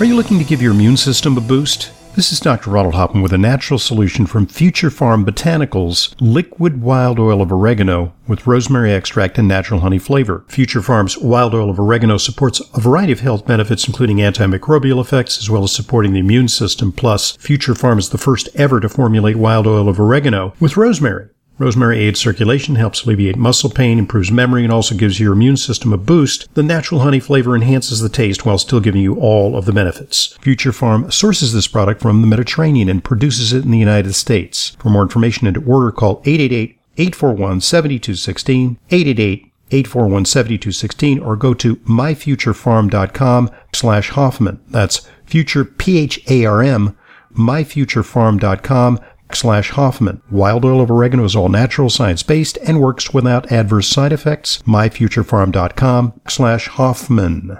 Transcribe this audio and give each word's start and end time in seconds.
Are 0.00 0.04
you 0.04 0.14
looking 0.14 0.38
to 0.38 0.44
give 0.44 0.62
your 0.62 0.70
immune 0.70 0.96
system 0.96 1.36
a 1.36 1.40
boost? 1.40 1.90
This 2.14 2.30
is 2.30 2.38
Dr. 2.38 2.70
Ronald 2.70 2.94
Hoffman 2.94 3.20
with 3.20 3.32
a 3.32 3.38
natural 3.38 3.80
solution 3.80 4.26
from 4.26 4.46
Future 4.46 4.90
Pharm 4.90 5.24
Botanicals 5.24 6.14
liquid 6.20 6.80
wild 6.80 7.18
oil 7.18 7.42
of 7.42 7.50
oregano 7.50 8.14
with 8.28 8.46
rosemary 8.46 8.92
extract 8.92 9.38
and 9.38 9.48
natural 9.48 9.80
honey 9.80 9.98
flavor. 9.98 10.44
Future 10.46 10.82
Pharm's 10.82 11.18
wild 11.18 11.52
oil 11.52 11.68
of 11.68 11.80
oregano 11.80 12.16
supports 12.16 12.60
a 12.74 12.80
variety 12.80 13.10
of 13.10 13.20
health 13.20 13.44
benefits, 13.44 13.88
including 13.88 14.18
antimicrobial 14.18 15.00
effects 15.00 15.36
as 15.36 15.50
well 15.50 15.64
as 15.64 15.72
supporting 15.72 16.12
the 16.12 16.20
immune 16.20 16.46
system. 16.46 16.92
Plus, 16.92 17.32
Future 17.32 17.74
Pharm 17.74 17.98
is 17.98 18.10
the 18.10 18.18
first 18.18 18.48
ever 18.54 18.78
to 18.78 18.88
formulate 18.88 19.34
wild 19.34 19.66
oil 19.66 19.88
of 19.88 19.98
oregano 19.98 20.54
with 20.60 20.76
rosemary. 20.76 21.28
Rosemary 21.58 21.98
aids 21.98 22.20
circulation, 22.20 22.76
helps 22.76 23.04
alleviate 23.04 23.36
muscle 23.36 23.68
pain, 23.68 23.98
improves 23.98 24.30
memory, 24.30 24.62
and 24.62 24.72
also 24.72 24.94
gives 24.94 25.18
your 25.18 25.32
immune 25.32 25.56
system 25.56 25.92
a 25.92 25.98
boost. 25.98 26.52
The 26.54 26.62
natural 26.62 27.00
honey 27.00 27.18
flavor 27.18 27.56
enhances 27.56 28.00
the 28.00 28.08
taste 28.08 28.46
while 28.46 28.58
still 28.58 28.78
giving 28.78 29.02
you 29.02 29.16
all 29.16 29.56
of 29.56 29.64
the 29.64 29.72
benefits. 29.72 30.38
Future 30.40 30.70
Pharm 30.70 31.12
sources 31.12 31.52
this 31.52 31.66
product 31.66 32.00
from 32.00 32.20
the 32.20 32.28
Mediterranean 32.28 32.88
and 32.88 33.02
produces 33.02 33.52
it 33.52 33.64
in 33.64 33.72
the 33.72 33.78
United 33.78 34.14
States. 34.14 34.76
For 34.78 34.88
more 34.88 35.02
information 35.02 35.48
and 35.48 35.54
to 35.56 35.64
order, 35.64 35.90
call 35.90 36.22
888 36.24 36.78
841 36.96 37.60
7216, 37.60 38.78
888 38.90 39.52
841 39.70 40.24
7216, 40.24 41.18
or 41.20 41.36
go 41.36 41.54
to 41.54 41.76
myfuturepharm.com 41.76 43.50
slash 43.72 44.10
Hoffman. 44.10 44.60
That's 44.68 45.08
future, 45.26 45.64
P-H-A-R-M, 45.64 46.96
myfuturepharm.com 47.34 49.00
slash 49.34 49.70
Hoffman. 49.70 50.22
Wild 50.30 50.64
oil 50.64 50.80
of 50.80 50.90
oregano 50.90 51.24
is 51.24 51.36
all 51.36 51.48
natural, 51.48 51.90
science-based, 51.90 52.58
and 52.58 52.80
works 52.80 53.12
without 53.14 53.50
adverse 53.52 53.88
side 53.88 54.12
effects. 54.12 54.62
myfuturepharm.com 54.62 56.20
slash 56.28 56.68
Hoffman. 56.68 57.58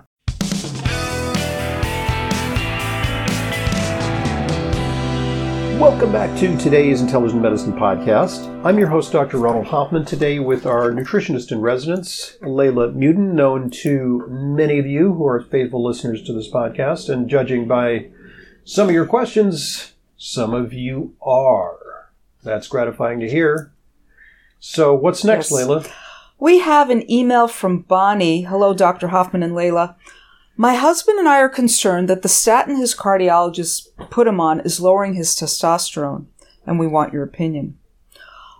Welcome 5.79 6.11
back 6.11 6.37
to 6.41 6.59
today's 6.59 7.01
Intelligent 7.01 7.41
Medicine 7.41 7.73
Podcast. 7.73 8.49
I'm 8.65 8.81
your 8.81 8.89
host, 8.89 9.13
Dr. 9.13 9.39
Ronald 9.39 9.69
Hoffman, 9.69 10.05
today 10.05 10.41
with 10.41 10.67
our 10.67 10.91
nutritionist 10.91 11.53
in 11.53 11.61
residence, 11.61 12.37
Leyla 12.43 12.93
Muedin, 12.97 13.35
known 13.35 13.71
to 13.83 14.27
many 14.29 14.81
of 14.81 14.87
you 14.87 15.15
who 15.15 15.25
are 15.25 15.41
faithful 15.41 15.85
listeners 15.85 16.25
to 16.25 16.33
this 16.33 16.51
podcast. 16.51 17.09
And 17.09 17.31
judging 17.31 17.69
by 17.69 18.09
some 18.65 18.89
of 18.89 18.95
your 18.95 19.07
questions, 19.07 19.93
some 20.19 20.53
of 20.53 20.73
you 20.75 21.15
are. 21.23 22.11
That's 22.43 22.69
gratifying 22.69 23.21
to 23.21 23.31
hear. 23.31 23.73
So, 24.61 24.95
what's 24.95 25.25
next, 25.25 25.51
Yes. 25.51 25.63
Leyla? 25.63 25.91
We 26.39 26.59
have 26.61 26.91
an 26.91 27.11
email 27.11 27.49
from 27.49 27.83
Bonnie. 27.83 28.43
Hello, 28.43 28.75
Dr. 28.75 29.09
Hoffman 29.09 29.43
and 29.43 29.55
Leyla. 29.55 29.95
My 30.57 30.75
husband 30.75 31.19
and 31.21 31.29
I 31.29 31.39
are 31.41 31.49
concerned 31.49 32.09
that 32.09 32.23
the 32.23 32.29
statin 32.29 32.77
his 32.77 32.95
cardiologist 32.95 33.89
put 34.11 34.27
him 34.27 34.41
on 34.41 34.61
is 34.61 34.81
lowering 34.81 35.15
his 35.15 35.31
testosterone, 35.31 36.27
and 36.67 36.79
we 36.79 36.87
want 36.89 37.13
your 37.13 37.23
opinion. 37.23 37.79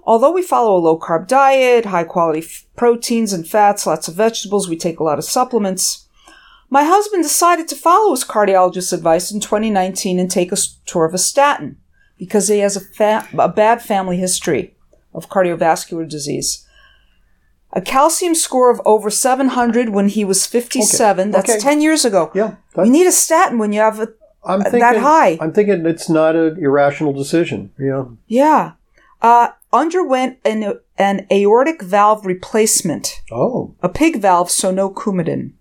Although 0.05 0.31
we 0.33 0.43
follow 0.43 0.77
a 0.77 0.79
low 0.79 0.99
carb 0.99 1.27
diet, 1.27 1.87
high 1.87 2.05
quality 2.05 2.39
f- 2.41 2.65
proteins 2.77 3.33
and 3.33 3.47
fats, 3.47 3.87
lots 3.87 4.09
of 4.09 4.15
vegetables, 4.15 4.69
we 4.69 4.77
take 4.77 5.01
a 5.01 5.05
lot 5.05 5.19
of 5.19 5.25
supplements. 5.25 6.08
My 6.71 6.85
husband 6.85 7.23
decided 7.23 7.69
to 7.69 7.77
follow 7.77 8.11
his 8.11 8.25
cardiologist's 8.25 8.93
advice 8.93 9.31
in 9.31 9.41
2019 9.41 10.19
and 10.19 10.31
take 10.31 10.53
a 10.53 10.57
tour 10.85 11.05
of 11.07 11.15
a 11.15 11.19
statin 11.19 11.77
because 12.19 12.49
he 12.49 12.59
has 12.59 12.77
a, 12.77 12.81
fa- 12.81 13.27
a 13.39 13.49
bad 13.49 13.81
family 13.81 14.19
history 14.19 14.75
of 15.15 15.29
cardiovascular 15.31 16.09
disease. 16.09 16.67
A 17.73 17.81
calcium 17.81 18.35
score 18.35 18.71
of 18.71 18.81
over 18.85 19.11
700 19.11 19.91
when 19.91 20.09
he 20.09 20.25
was 20.25 20.47
57. 20.47 21.31
That's 21.31 21.51
Okay. 21.51 21.59
10 21.61 21.81
years 21.81 22.05
ago. 22.05 22.31
Yeah, 22.35 22.57
You 22.77 22.91
need 22.91 23.07
a 23.07 23.13
statin 23.13 23.59
when 23.59 23.73
you 23.73 23.81
have 23.81 24.01
a. 24.01 24.09
I'm 24.45 24.61
that 24.61 24.71
thinking, 24.71 25.01
high. 25.03 25.37
I'm 25.41 25.53
thinking 25.53 25.85
it's 25.85 26.09
not 26.09 26.35
an 26.37 26.57
irrational 26.63 27.13
decision. 27.13 27.71
Know, 27.79 28.17
Yeah. 28.27 28.73
Uh, 29.21 29.49
underwent 29.73 30.39
an, 30.45 30.79
an 30.97 31.27
aortic 31.31 31.83
valve 31.83 32.25
replacement, 32.25 33.21
oh, 33.33 33.75
a 33.83 33.89
pig 33.89 34.21
valve, 34.21 34.49
so 34.51 34.71
no 34.71 34.89
Coumadin. 34.89 35.53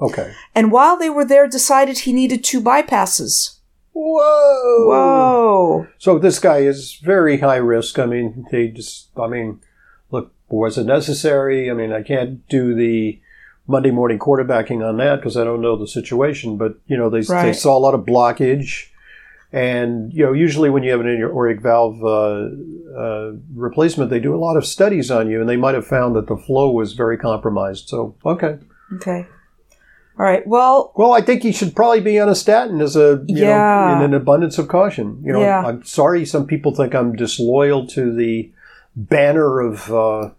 Okay. 0.00 0.34
And 0.54 0.72
while 0.72 0.96
they 0.96 1.10
were 1.10 1.24
there, 1.24 1.48
decided 1.48 2.00
he 2.00 2.12
needed 2.12 2.44
two 2.44 2.60
bypasses. 2.60 3.56
Whoa, 3.92 4.86
Whoa. 4.86 5.86
So 5.98 6.18
this 6.18 6.38
guy 6.38 6.58
is 6.58 6.94
very 7.02 7.38
high 7.38 7.56
risk. 7.56 7.98
I 7.98 8.06
mean, 8.06 8.46
they 8.50 8.68
just, 8.68 9.08
I 9.18 9.26
mean, 9.26 9.60
look, 10.12 10.32
was 10.48 10.78
it 10.78 10.84
necessary? 10.84 11.68
I 11.68 11.74
mean, 11.74 11.92
I 11.92 12.02
can't 12.02 12.46
do 12.48 12.74
the 12.74 13.20
Monday 13.66 13.90
morning 13.90 14.18
quarterbacking 14.18 14.88
on 14.88 14.96
that 14.96 15.16
because 15.16 15.36
I 15.36 15.44
don't 15.44 15.60
know 15.60 15.76
the 15.76 15.86
situation. 15.86 16.56
But 16.56 16.78
you 16.86 16.96
know, 16.96 17.10
they 17.10 17.20
they 17.20 17.52
saw 17.52 17.76
a 17.76 17.78
lot 17.78 17.94
of 17.94 18.00
blockage, 18.00 18.88
and 19.52 20.12
you 20.12 20.24
know, 20.24 20.32
usually 20.32 20.70
when 20.70 20.82
you 20.82 20.90
have 20.90 21.00
an 21.00 21.08
aortic 21.08 21.60
valve 21.60 22.02
uh, 22.02 22.48
uh, 22.96 23.32
replacement, 23.54 24.10
they 24.10 24.20
do 24.20 24.34
a 24.34 24.38
lot 24.38 24.56
of 24.56 24.64
studies 24.64 25.10
on 25.10 25.30
you, 25.30 25.40
and 25.40 25.48
they 25.48 25.56
might 25.56 25.74
have 25.74 25.86
found 25.86 26.16
that 26.16 26.28
the 26.28 26.36
flow 26.36 26.70
was 26.70 26.94
very 26.94 27.18
compromised. 27.18 27.88
So, 27.88 28.16
okay. 28.24 28.58
Okay. 28.94 29.26
All 30.18 30.24
right. 30.24 30.44
Well, 30.46 30.92
Well, 30.96 31.12
I 31.12 31.20
think 31.20 31.42
he 31.42 31.52
should 31.52 31.76
probably 31.76 32.00
be 32.00 32.18
on 32.18 32.28
a 32.28 32.34
statin 32.34 32.80
as 32.80 32.96
a 32.96 33.22
you 33.28 33.36
Yeah. 33.44 33.94
know 33.98 34.04
in 34.04 34.10
an 34.12 34.14
abundance 34.14 34.58
of 34.58 34.66
caution. 34.68 35.20
You 35.24 35.32
know, 35.32 35.40
Yeah. 35.40 35.64
I'm 35.64 35.84
sorry 35.84 36.24
some 36.26 36.46
people 36.46 36.74
think 36.74 36.94
I'm 36.94 37.14
disloyal 37.14 37.86
to 37.88 38.12
the 38.14 38.50
banner 38.96 39.60
of 39.60 39.92
uh, 39.92 40.30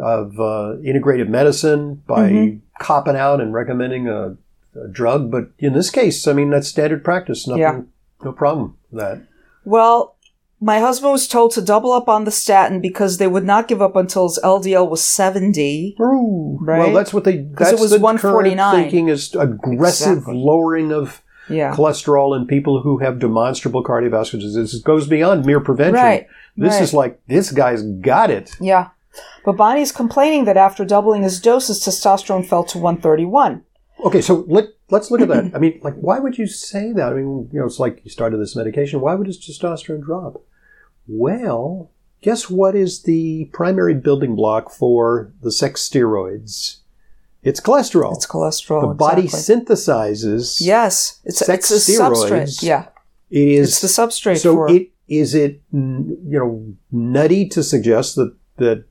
of 0.00 0.38
uh, 0.40 0.76
integrative 0.82 1.28
medicine 1.28 2.02
by 2.06 2.30
Mm-hmm. 2.30 2.58
copping 2.78 3.16
out 3.16 3.40
and 3.42 3.52
recommending 3.52 4.08
a, 4.08 4.36
a 4.74 4.88
drug, 4.90 5.30
but 5.30 5.50
in 5.58 5.74
this 5.74 5.90
case, 5.90 6.26
I 6.26 6.32
mean 6.32 6.48
that's 6.50 6.68
standard 6.68 7.04
practice. 7.04 7.46
Nothing, 7.46 7.60
Yeah. 7.62 7.80
no 8.24 8.32
problem 8.32 8.76
with 8.90 9.00
that. 9.02 9.20
well, 9.64 10.16
my 10.60 10.78
husband 10.78 11.12
was 11.12 11.26
told 11.26 11.52
to 11.52 11.62
double 11.62 11.90
up 11.92 12.08
on 12.08 12.24
the 12.24 12.30
statin 12.30 12.80
because 12.80 13.16
they 13.16 13.26
would 13.26 13.44
not 13.44 13.66
give 13.66 13.80
up 13.80 13.96
until 13.96 14.28
his 14.28 14.38
LDL 14.44 14.88
was 14.88 15.02
70. 15.02 15.96
Ooh, 16.00 16.58
Right? 16.60 16.78
Well, 16.80 16.92
that's 16.92 17.14
what 17.14 17.24
they. 17.24 17.38
That's 17.38 17.72
it 17.72 17.80
was 17.80 17.90
the 17.90 17.96
current 17.98 18.22
149. 18.22 18.74
Thinking 18.82 19.08
is 19.08 19.34
aggressive 19.34 20.18
Exactly. 20.18 20.34
lowering 20.36 20.92
of 20.92 21.22
Yeah. 21.48 21.74
cholesterol 21.74 22.36
in 22.36 22.46
people 22.46 22.82
who 22.82 22.98
have 22.98 23.18
demonstrable 23.18 23.82
cardiovascular 23.82 24.40
disease. 24.40 24.74
It 24.74 24.84
goes 24.84 25.06
beyond 25.08 25.46
mere 25.46 25.60
prevention. 25.60 25.94
Right. 25.94 26.26
This 26.56 26.74
right. 26.74 26.82
is 26.82 26.92
like 26.94 27.20
this 27.26 27.50
guy's 27.50 27.82
got 27.82 28.30
it. 28.30 28.54
Yeah. 28.60 28.88
But 29.44 29.56
Bonnie's 29.56 29.90
complaining 29.92 30.44
that 30.44 30.56
after 30.56 30.84
doubling 30.84 31.22
his 31.22 31.40
dose, 31.40 31.68
his 31.68 31.80
testosterone 31.80 32.46
fell 32.46 32.64
to 32.64 32.78
131. 32.78 33.62
Okay, 34.04 34.20
so 34.20 34.44
let 34.46 34.66
let's 34.90 35.10
look 35.10 35.20
at 35.20 35.28
that. 35.28 35.52
I 35.54 35.58
mean, 35.58 35.80
like, 35.82 35.94
why 35.94 36.18
would 36.18 36.38
you 36.38 36.46
say 36.46 36.92
that? 36.92 37.12
I 37.12 37.14
mean, 37.14 37.48
you 37.52 37.58
know, 37.60 37.66
it's 37.66 37.80
like 37.80 38.00
you 38.04 38.10
started 38.10 38.38
this 38.38 38.54
medication. 38.54 39.00
Why 39.00 39.14
would 39.14 39.26
his 39.26 39.38
testosterone 39.38 40.02
drop? 40.02 40.42
Well, 41.10 41.90
guess 42.22 42.48
what 42.48 42.74
is 42.74 43.02
the 43.02 43.46
primary 43.52 43.94
building 43.94 44.36
block 44.36 44.70
for 44.70 45.32
the 45.42 45.50
sex 45.50 45.88
steroids? 45.88 46.76
It's 47.42 47.60
cholesterol. 47.60 48.14
It's 48.14 48.26
cholesterol. 48.26 48.90
the 48.90 48.94
body 48.94 49.24
exactly. 49.24 49.56
synthesizes. 49.56 50.58
Yes. 50.60 51.20
It's, 51.24 51.38
sex 51.38 51.70
it's 51.70 51.88
a 51.88 51.92
steroids. 51.92 52.30
substrate. 52.30 52.62
Yeah. 52.62 52.88
it 53.30 53.48
is 53.48 53.68
It's 53.70 53.80
the 53.80 54.02
substrate 54.02 54.38
so 54.38 54.54
for 54.54 54.70
it 54.70 54.90
is 55.08 55.34
it 55.34 55.60
you 55.72 56.18
know 56.22 56.74
nutty 56.92 57.48
to 57.48 57.62
suggest 57.64 58.14
that 58.16 58.36
that 58.58 58.84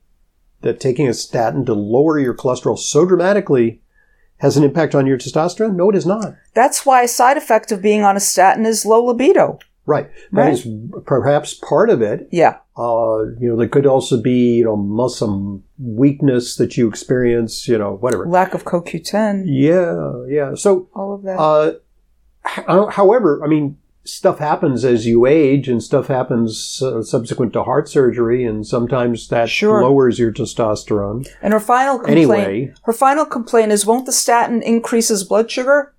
that 0.60 0.80
taking 0.80 1.08
a 1.08 1.14
statin 1.14 1.64
to 1.64 1.72
lower 1.72 2.18
your 2.18 2.34
cholesterol 2.34 2.78
so 2.78 3.06
dramatically 3.06 3.80
has 4.38 4.56
an 4.56 4.64
impact 4.64 4.94
on 4.94 5.06
your 5.06 5.18
testosterone? 5.18 5.74
No, 5.74 5.90
it 5.90 5.96
is 5.96 6.06
not. 6.06 6.34
That's 6.54 6.84
why 6.84 7.02
a 7.02 7.08
side 7.08 7.36
effect 7.36 7.72
of 7.72 7.82
being 7.82 8.02
on 8.02 8.16
a 8.16 8.20
statin 8.20 8.66
is 8.66 8.86
low 8.86 9.04
libido. 9.04 9.58
Right. 9.86 10.10
That 10.32 10.42
Right. 10.42 10.52
is 10.52 10.66
perhaps 11.06 11.54
part 11.54 11.90
of 11.90 12.00
it. 12.02 12.28
Yeah. 12.30 12.56
Uh, 12.76 13.24
you 13.40 13.48
know, 13.48 13.56
there 13.56 13.68
could 13.68 13.86
also 13.86 14.20
be 14.20 14.56
you 14.56 14.64
know 14.64 14.76
muscle 14.76 15.62
weakness 15.78 16.56
that 16.56 16.76
you 16.76 16.88
experience. 16.88 17.66
You 17.66 17.78
know, 17.78 17.96
whatever. 18.00 18.26
Lack 18.26 18.54
of 18.54 18.64
CoQ10. 18.64 19.44
Yeah, 19.46 20.24
yeah. 20.28 20.54
So 20.54 20.88
All 20.94 21.14
of 21.14 21.22
that. 21.22 21.38
Uh, 21.38 21.72
h- 22.46 22.94
however, 22.94 23.40
I 23.44 23.48
mean, 23.48 23.78
stuff 24.04 24.38
happens 24.38 24.84
as 24.84 25.06
you 25.06 25.26
age, 25.26 25.68
and 25.68 25.82
stuff 25.82 26.06
happens 26.06 26.80
uh, 26.82 27.02
subsequent 27.02 27.52
to 27.54 27.62
heart 27.64 27.88
surgery, 27.88 28.44
and 28.44 28.66
sometimes 28.66 29.28
that 29.28 29.48
Sure. 29.48 29.82
lowers 29.82 30.18
your 30.18 30.32
testosterone. 30.32 31.28
and 31.42 31.52
her 31.52 31.60
final 31.60 31.98
complaint. 31.98 32.18
Anyway. 32.18 32.74
Her 32.84 32.92
final 32.92 33.24
complaint 33.26 33.72
is, 33.72 33.84
won't 33.86 34.06
the 34.06 34.12
statin 34.12 34.62
increase 34.62 35.08
his 35.08 35.24
blood 35.24 35.50
sugar 35.50 35.94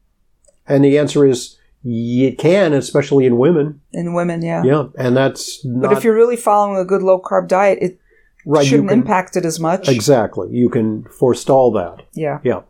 And 0.68 0.84
the 0.86 0.98
answer 0.98 1.26
is, 1.26 1.58
it 1.84 2.38
can, 2.38 2.74
especially 2.74 3.26
in 3.26 3.38
women. 3.38 3.82
in 3.94 4.14
women? 4.14 4.42
Yeah. 4.44 4.64
Yeah, 4.64 4.88
and 4.98 5.16
that's 5.18 5.64
not 5.66 5.90
But 5.90 5.98
if 5.98 6.04
you're 6.04 6.16
really 6.16 6.36
following 6.38 6.78
a 6.80 6.86
good 6.86 7.02
low 7.02 7.20
carb 7.20 7.48
diet, 7.48 7.80
it 7.82 8.00
right. 8.46 8.66
Shouldn't 8.66 8.90
can, 8.90 9.00
impact 9.00 9.36
it 9.36 9.46
as 9.46 9.60
much. 9.60 9.90
exactly. 9.90 10.50
You 10.52 10.70
can 10.70 11.04
forestall 11.06 11.72
that. 11.74 12.04
Yeah. 12.14 12.40
Yeah. 12.44 12.62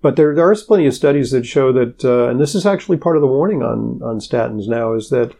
But 0.00 0.16
there, 0.16 0.34
there 0.34 0.50
are 0.50 0.54
plenty 0.56 0.86
of 0.86 0.92
studies 0.94 1.30
that 1.30 1.46
show 1.46 1.72
that, 1.72 2.04
uh, 2.04 2.28
and 2.28 2.38
this 2.38 2.54
is 2.54 2.66
actually 2.66 2.98
part 2.98 3.16
of 3.16 3.22
the 3.22 3.26
warning 3.26 3.62
on, 3.62 4.00
on 4.02 4.18
statins 4.18 4.68
now, 4.68 4.92
is 4.92 5.08
that 5.10 5.34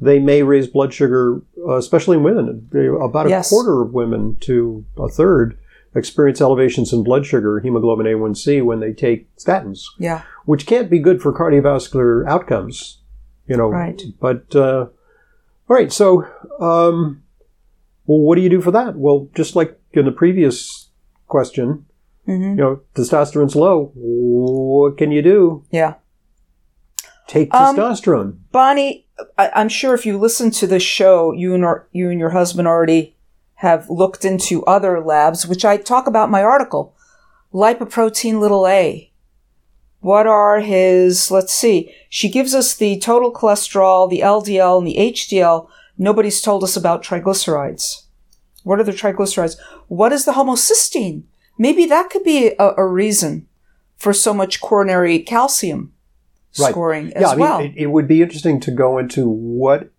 they 0.00 0.18
may 0.18 0.42
raise 0.42 0.66
blood 0.66 0.92
sugar, 0.92 1.40
uh, 1.66 1.76
especially 1.76 2.16
in 2.16 2.22
women. 2.24 2.68
About 3.00 3.26
a 3.26 3.30
Yes. 3.30 3.48
quarter 3.48 3.80
of 3.82 3.92
women 3.92 4.36
to 4.40 4.84
a 4.96 5.08
third 5.08 5.56
experience 5.98 6.40
elevations 6.40 6.92
in 6.92 7.02
blood 7.04 7.26
sugar, 7.26 7.60
hemoglobin 7.60 8.06
A1C, 8.06 8.62
when 8.64 8.80
they 8.80 8.92
take 8.92 9.34
statins, 9.36 9.82
Yeah. 9.98 10.22
which 10.46 10.66
can't 10.66 10.88
be 10.88 10.98
good 10.98 11.20
for 11.20 11.32
cardiovascular 11.32 12.26
outcomes. 12.26 13.02
You 13.46 13.56
know, 13.56 13.68
Right. 13.68 14.00
But 14.20 14.54
uh, 14.54 14.86
all 15.68 15.76
right, 15.76 15.92
so 15.92 16.22
um, 16.60 17.22
well, 18.06 18.20
what 18.20 18.36
do 18.36 18.42
you 18.42 18.48
do 18.50 18.60
for 18.60 18.70
that? 18.70 18.96
Well, 18.96 19.28
just 19.34 19.56
like 19.56 19.78
in 19.92 20.04
the 20.04 20.12
previous 20.12 20.88
question, 21.26 21.84
hmm 22.26 22.42
you 22.50 22.54
know, 22.56 22.80
testosterone's 22.94 23.56
low. 23.56 23.90
What 23.94 24.96
can 24.98 25.10
you 25.12 25.22
do? 25.22 25.64
Yeah. 25.70 25.94
Take 27.26 27.52
Um, 27.54 27.76
testosterone. 27.76 28.36
Bonnie, 28.52 29.06
I, 29.36 29.50
I'm 29.54 29.68
sure 29.68 29.94
if 29.94 30.06
you 30.06 30.18
listen 30.18 30.50
to 30.52 30.66
this 30.66 30.82
show, 30.82 31.32
you 31.32 31.54
and 31.54 31.64
you 31.92 32.10
and 32.10 32.18
your 32.20 32.30
husband 32.30 32.66
already 32.68 33.16
have 33.58 33.90
looked 33.90 34.24
into 34.24 34.64
other 34.66 35.00
labs, 35.00 35.46
which 35.46 35.64
I 35.64 35.76
talk 35.76 36.06
about 36.06 36.26
in 36.26 36.30
my 36.30 36.42
article. 36.42 36.94
Lipoprotein 37.52 38.38
little 38.40 38.66
a. 38.66 39.10
What 40.00 40.26
are 40.28 40.60
his? 40.60 41.30
Let's 41.30 41.52
see. 41.52 41.92
She 42.08 42.28
gives 42.28 42.54
us 42.54 42.74
the 42.76 42.98
total 43.00 43.32
cholesterol, 43.32 44.08
the 44.08 44.20
LDL, 44.20 44.78
and 44.78 44.86
the 44.86 44.96
HDL. 44.96 45.68
Nobody's 45.96 46.40
told 46.40 46.62
us 46.62 46.76
about 46.76 47.02
triglycerides. 47.02 48.02
What 48.62 48.78
are 48.78 48.84
the 48.84 48.92
triglycerides? 48.92 49.56
What 49.88 50.12
is 50.12 50.24
the 50.24 50.32
homocysteine? 50.32 51.24
Maybe 51.58 51.86
that 51.86 52.10
could 52.10 52.22
be 52.22 52.52
a, 52.58 52.74
a 52.76 52.86
reason 52.86 53.48
for 53.96 54.12
so 54.12 54.32
much 54.32 54.60
coronary 54.60 55.18
calcium 55.20 55.92
Right. 56.58 56.70
scoring 56.70 57.12
as 57.14 57.22
Yeah, 57.22 57.28
I 57.28 57.30
mean, 57.32 57.40
well. 57.40 57.60
it, 57.60 57.72
it 57.76 57.86
would 57.86 58.08
be 58.08 58.22
interesting 58.22 58.58
to 58.60 58.70
go 58.70 58.98
into 58.98 59.28
what. 59.28 59.90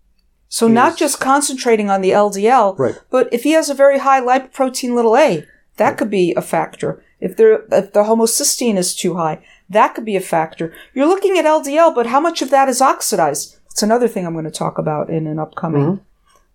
So 0.50 0.68
not 0.68 0.94
is- 0.94 0.98
just 1.00 1.20
concentrating 1.20 1.90
on 1.90 2.02
the 2.02 2.12
LDL, 2.12 2.76
Right. 2.78 3.00
but 3.10 3.32
if 3.32 3.44
he 3.44 3.52
has 3.52 3.70
a 3.70 3.74
very 3.76 4.00
high 4.00 4.20
lipoprotein 4.20 4.94
little 4.96 5.16
a, 5.16 5.46
that 5.78 5.98
could 5.98 6.10
be 6.10 6.34
a 6.36 6.42
factor. 6.42 7.02
If 7.22 7.38
there 7.38 7.62
if 7.72 7.94
the 7.94 8.04
homocysteine 8.04 8.78
is 8.78 8.96
too 8.96 9.16
high, 9.16 9.40
that 9.70 9.94
could 9.94 10.06
be 10.06 10.16
a 10.16 10.22
factor. 10.22 10.74
You're 10.94 11.06
looking 11.08 11.38
at 11.38 11.46
LDL, 11.46 11.94
but 11.94 12.08
how 12.08 12.20
much 12.20 12.42
of 12.42 12.50
that 12.50 12.68
is 12.68 12.82
oxidized? 12.82 13.58
It's 13.72 13.84
another 13.84 14.08
thing 14.08 14.26
I'm 14.26 14.34
going 14.34 14.46
to 14.46 14.52
talk 14.52 14.78
about 14.78 15.10
in 15.10 15.28
an 15.28 15.38
upcoming. 15.40 16.02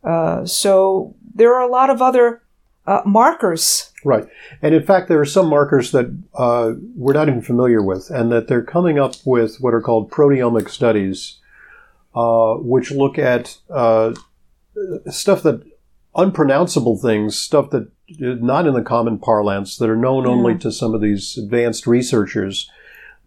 Uh, 0.03 0.45
so 0.45 1.15
there 1.35 1.55
are 1.55 1.63
a 1.63 1.71
lot 1.71 1.89
of 1.91 2.03
other 2.03 2.43
uh, 2.87 3.01
markers. 3.07 3.91
Right. 4.05 4.27
And 4.61 4.75
in 4.75 4.83
fact, 4.83 5.09
there 5.09 5.21
are 5.21 5.25
some 5.25 5.49
markers 5.49 5.93
that 5.93 6.07
uh, 6.35 6.73
we're 6.97 7.15
not 7.15 7.29
even 7.29 7.41
familiar 7.41 7.83
with, 7.83 8.11
and 8.11 8.31
that 8.33 8.49
they're 8.49 8.63
coming 8.65 8.99
up 8.99 9.15
with 9.25 9.57
what 9.61 9.73
are 9.73 9.81
called 9.81 10.11
proteomic 10.11 10.69
studies, 10.69 11.39
uh, 12.15 12.55
which 12.55 12.91
look 12.91 13.19
at 13.19 13.59
uh, 13.71 14.15
stuff 15.11 15.43
that 15.43 15.63
unpronounceable 16.15 16.97
things, 16.97 17.37
stuff 17.37 17.71
that 17.71 17.91
not 18.19 18.67
in 18.67 18.75
the 18.75 18.83
common 18.83 19.19
parlance, 19.19 19.77
that 19.79 19.91
are 19.91 19.97
known 19.97 20.27
only 20.27 20.57
to 20.59 20.71
some 20.71 20.95
of 20.95 21.01
these 21.01 21.39
advanced 21.39 21.87
researchers, 21.87 22.71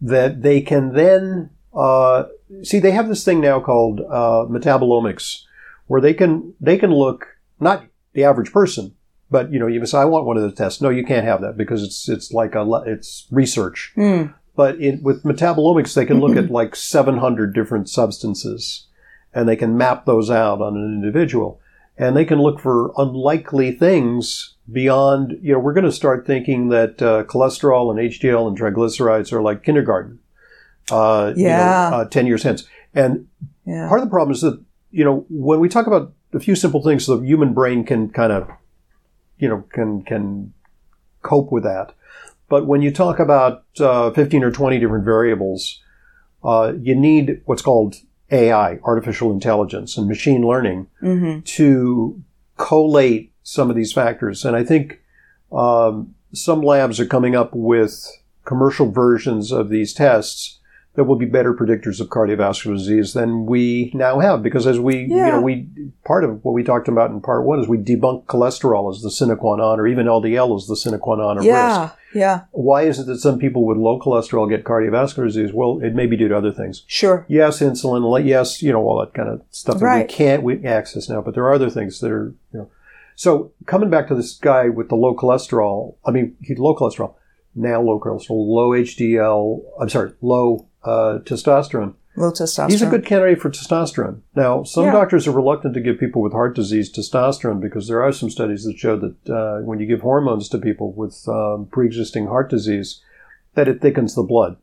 that 0.00 0.42
they 0.42 0.60
can 0.60 0.94
then 0.94 1.50
uh, 1.74 2.24
see. 2.62 2.78
They 2.78 2.92
have 2.92 3.08
this 3.08 3.24
thing 3.24 3.40
now 3.40 3.60
called 3.60 4.00
uh, 4.00 4.46
metabolomics, 4.48 5.42
where 5.86 6.00
they 6.00 6.14
can 6.14 6.54
they 6.60 6.78
can 6.78 6.92
look 6.92 7.26
not 7.60 7.84
the 8.12 8.24
average 8.24 8.52
person, 8.52 8.94
but 9.30 9.52
you 9.52 9.58
know, 9.58 9.66
you 9.66 9.84
say, 9.84 9.98
"I 9.98 10.04
want 10.04 10.26
one 10.26 10.36
of 10.36 10.42
those 10.42 10.54
tests." 10.54 10.80
No, 10.80 10.88
you 10.88 11.04
can't 11.04 11.26
have 11.26 11.40
that 11.42 11.56
because 11.56 11.82
it's 11.82 12.08
it's 12.08 12.32
like 12.32 12.54
a 12.54 12.82
it's 12.86 13.26
research. 13.30 13.92
Hmm. 13.94 14.26
But 14.58 14.80
in, 14.80 15.00
with 15.04 15.22
metabolomics, 15.22 15.94
they 15.94 16.04
can 16.04 16.18
look 16.18 16.36
at 16.36 16.50
like 16.60 16.74
700 16.74 17.54
different 17.54 17.88
substances, 17.88 18.88
and 19.32 19.48
they 19.48 19.54
can 19.54 19.76
map 19.78 20.04
those 20.04 20.32
out 20.32 20.60
on 20.60 20.76
an 20.76 20.82
individual, 20.82 21.60
and 21.96 22.16
they 22.16 22.24
can 22.24 22.40
look 22.42 22.58
for 22.58 22.92
unlikely 22.98 23.70
things 23.70 24.54
beyond. 24.70 25.38
You 25.40 25.52
know, 25.52 25.60
we're 25.60 25.74
going 25.74 25.84
to 25.84 25.92
start 25.92 26.26
thinking 26.26 26.70
that 26.70 27.00
uh, 27.00 27.22
cholesterol 27.22 27.88
and 27.92 28.00
HDL 28.10 28.48
and 28.48 28.58
triglycerides 28.58 29.32
are 29.32 29.40
like 29.40 29.62
kindergarten. 29.62 30.18
Uh, 30.90 31.32
you 31.36 31.44
know, 31.44 31.50
Yeah. 31.50 31.90
uh, 31.94 32.04
10 32.06 32.26
years 32.26 32.42
hence, 32.42 32.64
and 32.94 33.28
Yeah. 33.64 33.86
part 33.88 34.00
of 34.00 34.06
the 34.06 34.10
problem 34.10 34.32
is 34.32 34.40
that 34.40 34.60
you 34.90 35.04
know 35.04 35.24
when 35.30 35.60
we 35.60 35.68
talk 35.68 35.86
about 35.86 36.12
a 36.32 36.40
few 36.40 36.56
simple 36.56 36.82
things 36.82 37.06
the 37.06 37.18
human 37.20 37.52
brain 37.52 37.84
can 37.84 38.08
kind 38.08 38.32
of 38.32 38.48
you 39.38 39.46
know 39.48 39.62
can 39.70 40.02
can 40.02 40.52
cope 41.22 41.52
with 41.52 41.62
that 41.62 41.92
but 42.48 42.66
when 42.66 42.82
you 42.82 42.90
talk 42.90 43.18
about 43.18 43.64
uh, 43.80 44.10
15 44.10 44.44
or 44.44 44.50
20 44.50 44.78
different 44.78 45.04
variables 45.04 45.80
uh, 46.44 46.72
you 46.80 46.94
need 46.94 47.42
what's 47.44 47.62
called 47.62 47.96
ai 48.30 48.78
artificial 48.84 49.32
intelligence 49.32 49.96
and 49.96 50.06
machine 50.06 50.46
learning 50.46 50.86
hmm 51.00 51.40
to 51.40 52.22
collate 52.58 53.32
some 53.42 53.70
of 53.70 53.76
these 53.76 53.94
factors. 53.94 54.44
And 54.44 54.54
I 54.54 54.62
think 54.62 55.00
um, 55.50 56.14
some 56.34 56.60
labs 56.60 57.00
are 57.00 57.06
coming 57.06 57.34
up 57.34 57.54
with 57.54 58.06
commercial 58.44 58.90
versions 58.90 59.50
of 59.50 59.70
these 59.70 59.94
tests 59.94 60.57
that 60.98 61.04
will 61.04 61.14
be 61.14 61.26
better 61.26 61.54
predictors 61.54 62.00
of 62.00 62.08
cardiovascular 62.08 62.76
disease 62.76 63.12
than 63.12 63.46
we 63.46 63.92
now 63.94 64.18
have. 64.18 64.42
Because 64.42 64.66
as 64.66 64.80
we, 64.80 65.02
you 65.02 65.06
know, 65.16 65.40
we 65.40 65.68
part 66.04 66.24
of 66.24 66.44
what 66.44 66.54
we 66.54 66.64
talked 66.64 66.88
about 66.88 67.12
in 67.12 67.20
part 67.20 67.44
one 67.44 67.60
is 67.60 67.68
we 67.68 67.78
debunk 67.78 68.24
cholesterol 68.24 68.92
as 68.92 69.00
the 69.00 69.10
sine 69.12 69.36
qua 69.36 69.54
non, 69.54 69.78
or 69.78 69.86
even 69.86 70.06
LDL 70.06 70.56
as 70.56 70.66
the 70.66 70.74
sine 70.74 70.98
qua 70.98 71.14
non 71.14 71.38
of 71.38 71.44
risk. 71.44 71.46
Yeah. 71.46 71.90
Yeah. 72.14 72.40
Why 72.50 72.82
is 72.82 72.98
it 72.98 73.06
that 73.06 73.18
some 73.18 73.38
people 73.38 73.64
with 73.64 73.76
low 73.76 74.00
cholesterol 74.00 74.48
get 74.48 74.64
cardiovascular 74.64 75.26
disease? 75.26 75.52
Well, 75.52 75.78
it 75.84 75.94
may 75.94 76.06
be 76.06 76.16
due 76.16 76.26
to 76.26 76.36
other 76.36 76.50
things 76.50 76.82
Sure. 76.88 77.24
yes, 77.28 77.60
insulin, 77.60 78.26
yes, 78.26 78.60
you 78.60 78.72
know, 78.72 78.80
all 78.82 78.98
that 78.98 79.14
kind 79.14 79.28
of 79.28 79.42
stuff 79.50 79.78
that 79.78 79.84
Right. 79.84 80.08
we 80.08 80.12
can't 80.12 80.42
we 80.42 80.64
access 80.66 81.08
now, 81.08 81.20
but 81.20 81.34
there 81.34 81.44
are 81.44 81.52
other 81.54 81.70
things 81.70 82.00
that 82.00 82.10
are, 82.10 82.34
you 82.52 82.58
know. 82.58 82.68
So 83.14 83.52
coming 83.66 83.88
back 83.88 84.08
to 84.08 84.16
this 84.16 84.34
guy 84.36 84.68
with 84.68 84.88
the 84.88 84.96
low 84.96 85.14
cholesterol, 85.14 85.94
I 86.04 86.10
mean, 86.10 86.34
low 86.56 86.74
cholesterol, 86.74 87.14
now 87.54 87.80
low 87.82 88.00
cholesterol, 88.00 88.48
low 88.48 88.70
HDL, 88.70 89.62
I'm 89.80 89.88
sorry, 89.88 90.12
low 90.20 90.66
uh, 90.88 91.18
testosterone. 91.20 91.94
Low 92.16 92.32
testosterone. 92.32 92.70
He's 92.70 92.82
a 92.82 92.90
good 92.90 93.06
candidate 93.06 93.40
for 93.40 93.50
testosterone. 93.50 94.22
Now, 94.34 94.64
some 94.64 94.86
Yeah. 94.86 94.92
doctors 94.92 95.28
are 95.28 95.32
reluctant 95.32 95.74
to 95.74 95.80
give 95.80 95.98
people 96.00 96.20
with 96.22 96.32
heart 96.32 96.56
disease 96.56 96.92
testosterone 96.92 97.60
because 97.60 97.86
there 97.86 98.02
are 98.02 98.12
some 98.12 98.30
studies 98.30 98.64
that 98.64 98.76
show 98.76 98.96
that 98.96 99.30
uh, 99.30 99.60
when 99.62 99.78
you 99.78 99.86
give 99.86 100.00
hormones 100.00 100.48
to 100.48 100.58
people 100.58 100.92
with 100.92 101.16
um, 101.28 101.66
pre-existing 101.70 102.26
heart 102.26 102.50
disease, 102.50 103.00
that 103.54 103.68
it 103.68 103.80
thickens 103.80 104.14
the 104.14 104.22
blood. 104.24 104.56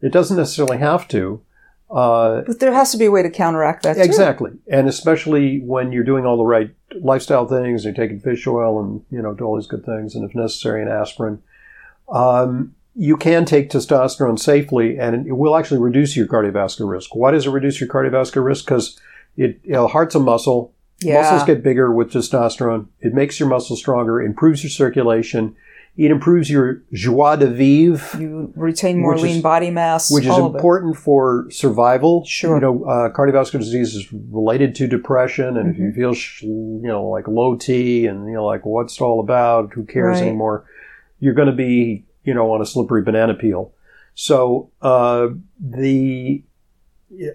It 0.00 0.12
doesn't 0.12 0.36
necessarily 0.36 0.78
have 0.78 1.08
to. 1.08 1.40
Uh, 1.90 2.42
But 2.46 2.60
there 2.60 2.72
has 2.72 2.92
to 2.92 2.98
be 2.98 3.06
a 3.06 3.10
way 3.10 3.22
to 3.22 3.30
counteract 3.30 3.82
that 3.84 3.94
too. 3.96 4.02
Exactly, 4.02 4.52
and 4.68 4.88
especially 4.88 5.60
when 5.60 5.92
you're 5.92 6.04
doing 6.12 6.24
all 6.26 6.36
the 6.36 6.44
right 6.44 6.70
lifestyle 7.00 7.46
things, 7.46 7.84
you're 7.84 7.94
taking 7.94 8.20
fish 8.20 8.46
oil 8.46 8.80
and 8.80 9.02
you 9.10 9.22
know 9.22 9.34
do 9.34 9.44
all 9.44 9.56
these 9.56 9.68
good 9.74 9.84
things, 9.84 10.14
and 10.14 10.28
if 10.28 10.34
necessary, 10.36 10.82
an 10.82 10.88
aspirin. 10.88 11.42
Um, 12.08 12.74
you 12.98 13.16
can 13.16 13.44
take 13.44 13.68
testosterone 13.70 14.38
safely, 14.38 14.98
and 14.98 15.26
it 15.26 15.32
will 15.36 15.56
actually 15.56 15.80
reduce 15.80 16.16
your 16.16 16.26
cardiovascular 16.26 16.88
risk. 16.90 17.14
Why 17.14 17.30
does 17.30 17.46
it 17.46 17.50
reduce 17.50 17.80
your 17.80 17.88
cardiovascular 17.90 18.44
risk? 18.44 18.64
Because 18.64 18.98
it 19.36 19.60
you 19.64 19.72
know, 19.72 19.86
heart's 19.86 20.14
a 20.14 20.20
muscle. 20.20 20.72
Yeah. 21.02 21.20
Muscles 21.20 21.44
get 21.44 21.62
bigger 21.62 21.92
with 21.92 22.12
testosterone. 22.12 22.86
It 23.00 23.12
makes 23.12 23.38
your 23.38 23.48
muscles 23.50 23.78
stronger, 23.80 24.20
improves 24.22 24.62
your 24.64 24.70
circulation. 24.70 25.54
It 25.98 26.10
improves 26.10 26.50
your 26.50 26.82
joie 26.92 27.36
de 27.36 27.46
vivre 27.46 28.20
You 28.20 28.52
retain 28.54 28.98
more 29.00 29.16
lean 29.16 29.36
is- 29.36 29.42
body 29.42 29.70
mass. 29.70 30.10
which 30.10 30.26
is 30.26 30.36
important 30.38 30.96
for 30.96 31.46
survival. 31.50 32.24
Sure. 32.26 32.56
You 32.56 32.60
know, 32.60 32.84
uh, 32.84 33.10
cardiovascular 33.12 33.60
disease 33.60 33.94
is 33.94 34.10
related 34.12 34.74
to 34.76 34.86
depression, 34.86 35.56
and 35.58 35.70
if 35.70 35.76
Mm-hmm. 35.76 35.84
you 35.86 35.92
feel, 35.92 36.12
sh- 36.14 36.42
you 36.42 36.80
know, 36.82 37.04
like 37.08 37.28
low 37.28 37.56
T, 37.56 38.06
and 38.06 38.26
you 38.26 38.34
know, 38.34 38.44
like 38.46 38.64
what's 38.66 39.00
it 39.00 39.02
all 39.04 39.20
about? 39.20 39.72
Who 39.74 39.84
cares 39.84 40.18
Right. 40.20 40.28
anymore? 40.28 40.64
You're 41.20 41.34
going 41.34 41.48
to 41.50 41.54
be, 41.54 42.04
you 42.26 42.34
know, 42.34 42.52
on 42.52 42.60
a 42.60 42.66
slippery 42.66 43.00
banana 43.02 43.32
peel. 43.34 43.72
So 44.14 44.70
uh, 44.82 45.28
the 45.58 46.42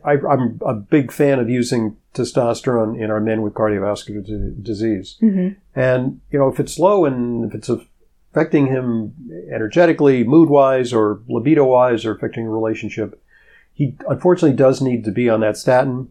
I, 0.03 0.11
I'm 0.29 0.59
a 0.65 0.73
big 0.75 1.11
fan 1.11 1.39
of 1.39 1.49
using 1.49 1.95
testosterone 2.13 2.99
in 3.01 3.09
our 3.09 3.21
men 3.21 3.41
with 3.41 3.53
cardiovascular 3.53 4.23
di- 4.25 4.61
disease. 4.61 5.17
Mhm. 5.21 5.55
And, 5.75 6.19
you 6.29 6.37
know, 6.37 6.49
if 6.49 6.59
it's 6.59 6.77
low 6.77 7.05
and 7.05 7.45
if 7.45 7.55
it's 7.55 7.69
affecting 7.69 8.67
him 8.67 9.13
energetically, 9.49 10.23
mood 10.25 10.49
wise, 10.49 10.91
or 10.93 11.21
libido 11.29 11.65
wise, 11.65 12.03
or 12.05 12.11
affecting 12.13 12.45
a 12.45 12.49
relationship, 12.49 13.21
he 13.73 13.95
unfortunately 14.09 14.57
does 14.57 14.81
need 14.81 15.05
to 15.05 15.11
be 15.11 15.29
on 15.29 15.39
that 15.39 15.55
statin. 15.57 16.09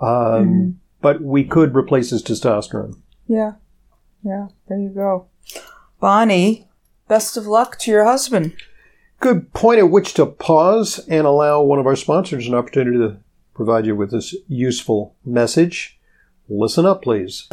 Um, 0.00 0.08
Mhm. 0.08 0.74
But 1.02 1.20
we 1.20 1.44
could 1.44 1.76
replace 1.76 2.10
his 2.10 2.22
testosterone. 2.22 2.96
Yeah. 3.28 3.52
Yeah. 4.24 4.48
There 4.68 4.78
you 4.78 4.88
go. 4.88 5.26
Bonnie, 6.00 6.66
best 7.08 7.36
of 7.36 7.46
luck 7.46 7.78
to 7.78 7.90
your 7.90 8.04
husband. 8.04 8.54
Good 9.20 9.52
point 9.52 9.78
at 9.78 9.90
which 9.90 10.14
to 10.14 10.26
pause 10.26 10.98
and 11.08 11.26
allow 11.26 11.62
one 11.62 11.78
of 11.78 11.86
our 11.86 11.96
sponsors 11.96 12.46
an 12.46 12.54
opportunity 12.54 12.98
to 12.98 13.16
provide 13.54 13.86
you 13.86 13.96
with 13.96 14.10
this 14.10 14.34
useful 14.48 15.14
message. 15.24 15.98
Listen 16.48 16.84
up, 16.84 17.02
please. 17.02 17.48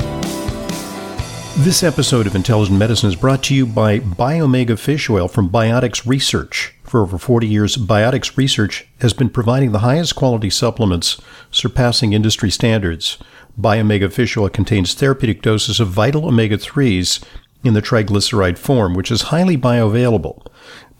This 1.58 1.84
episode 1.84 2.26
of 2.26 2.36
Intelligent 2.36 2.78
Medicine 2.78 3.10
is 3.10 3.16
brought 3.16 3.44
to 3.44 3.56
you 3.56 3.68
by 3.68 4.00
Biomega 4.00 4.78
Fish 4.78 5.08
Oil 5.10 5.28
from 5.28 5.52
Biotics 5.52 6.06
Research. 6.06 6.74
For 6.84 7.02
over 7.02 7.20
40 7.20 7.48
years, 7.48 7.78
Biotics 7.78 8.36
Research 8.36 8.88
has 9.02 9.14
been 9.14 9.30
providing 9.30 9.72
the 9.72 9.80
highest 9.80 10.16
quality 10.16 10.50
supplements, 10.50 11.22
surpassing 11.52 12.12
industry 12.12 12.50
standards. 12.50 13.20
Biomega 13.60 14.12
Fish 14.12 14.36
Oil 14.36 14.50
contains 14.50 14.96
therapeutic 14.96 15.44
doses 15.44 15.80
of 15.80 15.90
vital 15.90 16.26
omega 16.26 16.58
3s 16.58 17.24
in 17.64 17.74
the 17.74 17.82
triglyceride 17.82 18.58
form, 18.58 18.94
which 18.94 19.12
is 19.12 19.24
highly 19.24 19.58
bioavailable. 19.58 20.46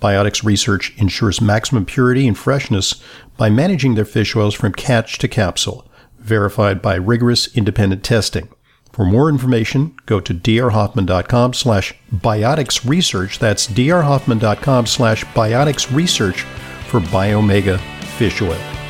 Biotics 0.02 0.44
Research 0.44 0.94
ensures 0.98 1.40
maximum 1.40 1.86
purity 1.86 2.28
and 2.28 2.38
freshness 2.38 3.02
by 3.38 3.50
managing 3.50 3.96
their 3.96 4.06
fish 4.06 4.36
oils 4.36 4.54
from 4.54 4.74
catch 4.74 5.18
to 5.20 5.28
capsule, 5.28 5.88
verified 6.20 6.82
by 6.82 6.96
rigorous 6.96 7.56
independent 7.56 8.04
testing. 8.04 8.50
For 8.92 9.06
more 9.06 9.28
information, 9.28 9.96
go 10.06 10.20
to 10.20 10.34
drhoffman.com 10.34 11.54
slash 11.54 11.96
biotics 12.14 12.88
research. 12.88 13.40
That's 13.40 13.68
drhoffman.com 13.68 14.86
slash 14.86 15.26
biotics 15.26 15.94
research 15.94 16.42
for 16.88 17.00
Biomega 17.00 17.80
fish 18.18 18.42
oil. 18.42 18.83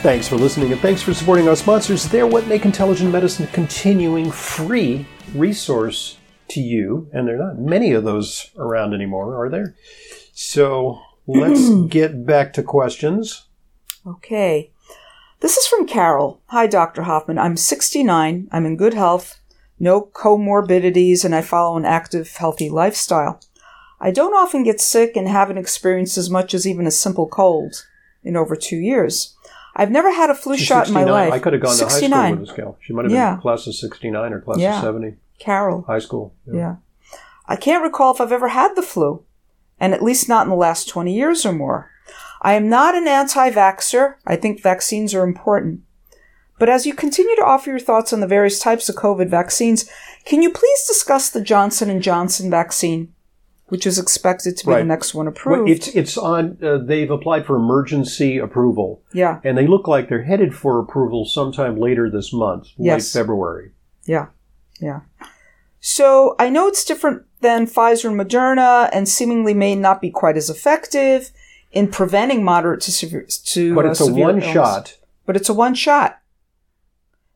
Thanks 0.00 0.28
for 0.28 0.36
listening 0.36 0.70
and 0.70 0.80
thanks 0.80 1.02
for 1.02 1.12
supporting 1.12 1.48
our 1.48 1.56
sponsors. 1.56 2.04
They're 2.04 2.24
what 2.24 2.46
make 2.46 2.64
intelligent 2.64 3.10
medicine 3.10 3.46
a 3.46 3.48
continuing 3.48 4.30
free 4.30 5.04
resource 5.34 6.18
to 6.50 6.60
you. 6.60 7.10
And 7.12 7.26
there 7.26 7.34
are 7.34 7.48
not 7.48 7.58
many 7.58 7.90
of 7.92 8.04
those 8.04 8.52
around 8.56 8.94
anymore, 8.94 9.36
are 9.36 9.50
there? 9.50 9.74
So 10.32 11.00
let's 11.26 11.68
get 11.88 12.24
back 12.24 12.52
to 12.52 12.62
questions. 12.62 13.48
Okay. 14.06 14.70
This 15.40 15.56
is 15.56 15.66
from 15.66 15.84
Carol. 15.84 16.42
Hi, 16.46 16.68
Dr. 16.68 17.02
Hoffman. 17.02 17.36
I'm 17.36 17.56
69. 17.56 18.48
I'm 18.52 18.66
in 18.66 18.76
good 18.76 18.94
health, 18.94 19.40
no 19.80 20.00
comorbidities, 20.00 21.24
and 21.24 21.34
I 21.34 21.42
follow 21.42 21.76
an 21.76 21.84
active, 21.84 22.36
healthy 22.36 22.70
lifestyle. 22.70 23.40
I 24.00 24.12
don't 24.12 24.34
often 24.34 24.62
get 24.62 24.80
sick 24.80 25.16
and 25.16 25.26
haven't 25.26 25.58
experienced 25.58 26.16
as 26.16 26.30
much 26.30 26.54
as 26.54 26.68
even 26.68 26.86
a 26.86 26.92
simple 26.92 27.26
cold 27.26 27.84
in 28.22 28.36
over 28.36 28.54
two 28.54 28.76
years. 28.76 29.34
I've 29.78 29.90
never 29.92 30.12
had 30.12 30.28
a 30.28 30.34
flu 30.34 30.56
She's 30.56 30.66
shot 30.66 30.88
in 30.88 30.94
my 30.94 31.04
life. 31.04 31.32
I 31.32 31.38
could 31.38 31.52
have 31.52 31.62
gone 31.62 31.72
69. 31.74 32.10
to 32.10 32.16
high 32.16 32.26
school 32.26 32.40
with 32.40 32.48
this 32.48 32.56
gal. 32.56 32.76
She 32.80 32.92
might 32.92 33.04
have 33.04 33.12
Yeah. 33.12 33.32
been 33.34 33.40
class 33.40 33.66
of 33.68 33.74
69 33.74 34.32
or 34.32 34.40
class 34.40 34.58
Yeah. 34.58 34.76
of 34.78 34.82
70. 34.84 35.14
Carol. 35.38 35.84
High 35.86 36.00
school. 36.00 36.34
Yeah. 36.52 36.76
I 37.46 37.56
can't 37.56 37.82
recall 37.84 38.12
if 38.12 38.20
I've 38.20 38.32
ever 38.32 38.48
had 38.48 38.74
the 38.74 38.82
flu, 38.82 39.22
and 39.78 39.94
at 39.94 40.02
least 40.02 40.28
not 40.28 40.44
in 40.44 40.50
the 40.50 40.56
last 40.56 40.88
20 40.88 41.14
years 41.14 41.46
or 41.46 41.52
more. 41.52 41.90
I 42.42 42.54
am 42.54 42.68
not 42.68 42.94
an 42.96 43.06
anti 43.08 43.50
vaxxer. 43.50 44.14
I 44.26 44.36
think 44.36 44.60
vaccines 44.62 45.14
are 45.14 45.22
important. 45.24 45.80
But 46.58 46.68
as 46.68 46.84
you 46.86 46.92
continue 46.92 47.36
to 47.36 47.44
offer 47.44 47.70
your 47.70 47.78
thoughts 47.78 48.12
on 48.12 48.18
the 48.18 48.26
various 48.26 48.58
types 48.58 48.88
of 48.88 48.96
COVID 48.96 49.28
vaccines, 49.28 49.88
can 50.24 50.42
you 50.42 50.50
please 50.50 50.84
discuss 50.88 51.30
the 51.30 51.40
Johnson 51.40 52.00
& 52.00 52.02
Johnson 52.02 52.50
vaccine, 52.50 53.12
which 53.68 53.86
is 53.86 53.98
expected 53.98 54.56
to 54.56 54.66
be 54.66 54.72
Right. 54.72 54.78
the 54.80 54.84
next 54.86 55.14
one 55.14 55.26
Well, 55.26 55.32
approved? 55.32 55.70
it's 55.70 55.88
it's 55.88 56.16
on. 56.18 56.58
Uh, 56.62 56.78
they've 56.78 57.10
applied 57.10 57.46
for 57.46 57.56
emergency 57.56 58.38
approval, 58.38 59.02
yeah, 59.12 59.40
and 59.44 59.56
they 59.56 59.66
look 59.66 59.86
like 59.88 60.08
they're 60.08 60.24
headed 60.24 60.54
for 60.54 60.78
approval 60.78 61.24
sometime 61.24 61.76
later 61.78 62.10
this 62.10 62.32
month, 62.32 62.68
Yes. 62.78 63.14
late 63.14 63.20
February. 63.20 63.72
yeah, 64.06 64.26
yeah. 64.80 65.00
So 65.80 66.34
I 66.38 66.50
know 66.50 66.66
it's 66.66 66.84
different 66.84 67.22
than 67.40 67.66
Pfizer 67.66 68.06
and 68.10 68.18
Moderna, 68.20 68.88
and 68.92 69.08
seemingly 69.08 69.54
may 69.54 69.74
not 69.76 70.00
be 70.00 70.10
quite 70.10 70.36
as 70.36 70.50
effective 70.50 71.30
in 71.70 71.88
preventing 71.88 72.42
moderate 72.42 72.80
to 72.80 72.90
severe 72.92 73.26
to 73.44 73.74
But 73.74 73.86
uh, 73.86 73.90
it's 73.90 74.00
a 74.00 74.04
severe 74.06 74.24
one 74.24 74.34
illness. 74.40 74.52
shot. 74.52 74.96
but 75.26 75.36
it's 75.36 75.48
a 75.48 75.54
one 75.54 75.74
shot. 75.74 76.18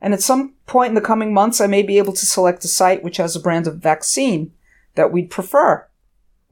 And 0.00 0.12
at 0.12 0.22
some 0.22 0.54
point 0.66 0.88
in 0.88 0.94
the 0.96 1.00
coming 1.00 1.32
months, 1.32 1.60
I 1.60 1.68
may 1.68 1.82
be 1.82 1.98
able 1.98 2.12
to 2.14 2.26
select 2.26 2.64
a 2.64 2.68
site 2.68 3.04
which 3.04 3.18
has 3.18 3.36
a 3.36 3.40
brand 3.40 3.66
of 3.68 3.76
vaccine 3.76 4.50
that 4.96 5.12
we'd 5.12 5.30
prefer. 5.30 5.86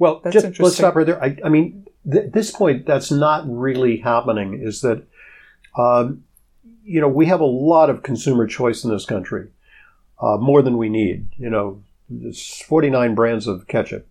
Well, 0.00 0.22
That's 0.24 0.42
just 0.42 0.58
let's 0.58 0.76
stop 0.76 0.96
right 0.96 1.04
there. 1.06 1.22
I, 1.22 1.36
I 1.44 1.50
mean, 1.50 1.86
th- 2.10 2.24
at 2.24 2.32
this 2.32 2.50
point, 2.50 2.86
that's 2.86 3.10
not 3.10 3.44
really 3.46 3.98
happening. 3.98 4.58
Is 4.58 4.80
that, 4.80 5.04
um, 5.76 6.24
you 6.82 7.02
know, 7.02 7.08
we 7.08 7.26
have 7.26 7.40
a 7.40 7.44
lot 7.44 7.90
of 7.90 8.02
consumer 8.02 8.46
choice 8.46 8.82
in 8.82 8.90
this 8.90 9.04
country, 9.04 9.48
uh, 10.18 10.38
more 10.38 10.62
than 10.62 10.78
we 10.78 10.88
need. 10.88 11.26
You 11.36 11.50
know, 11.50 11.82
there's 12.08 12.62
49 12.62 13.14
brands 13.14 13.46
of 13.46 13.66
ketchup. 13.66 14.08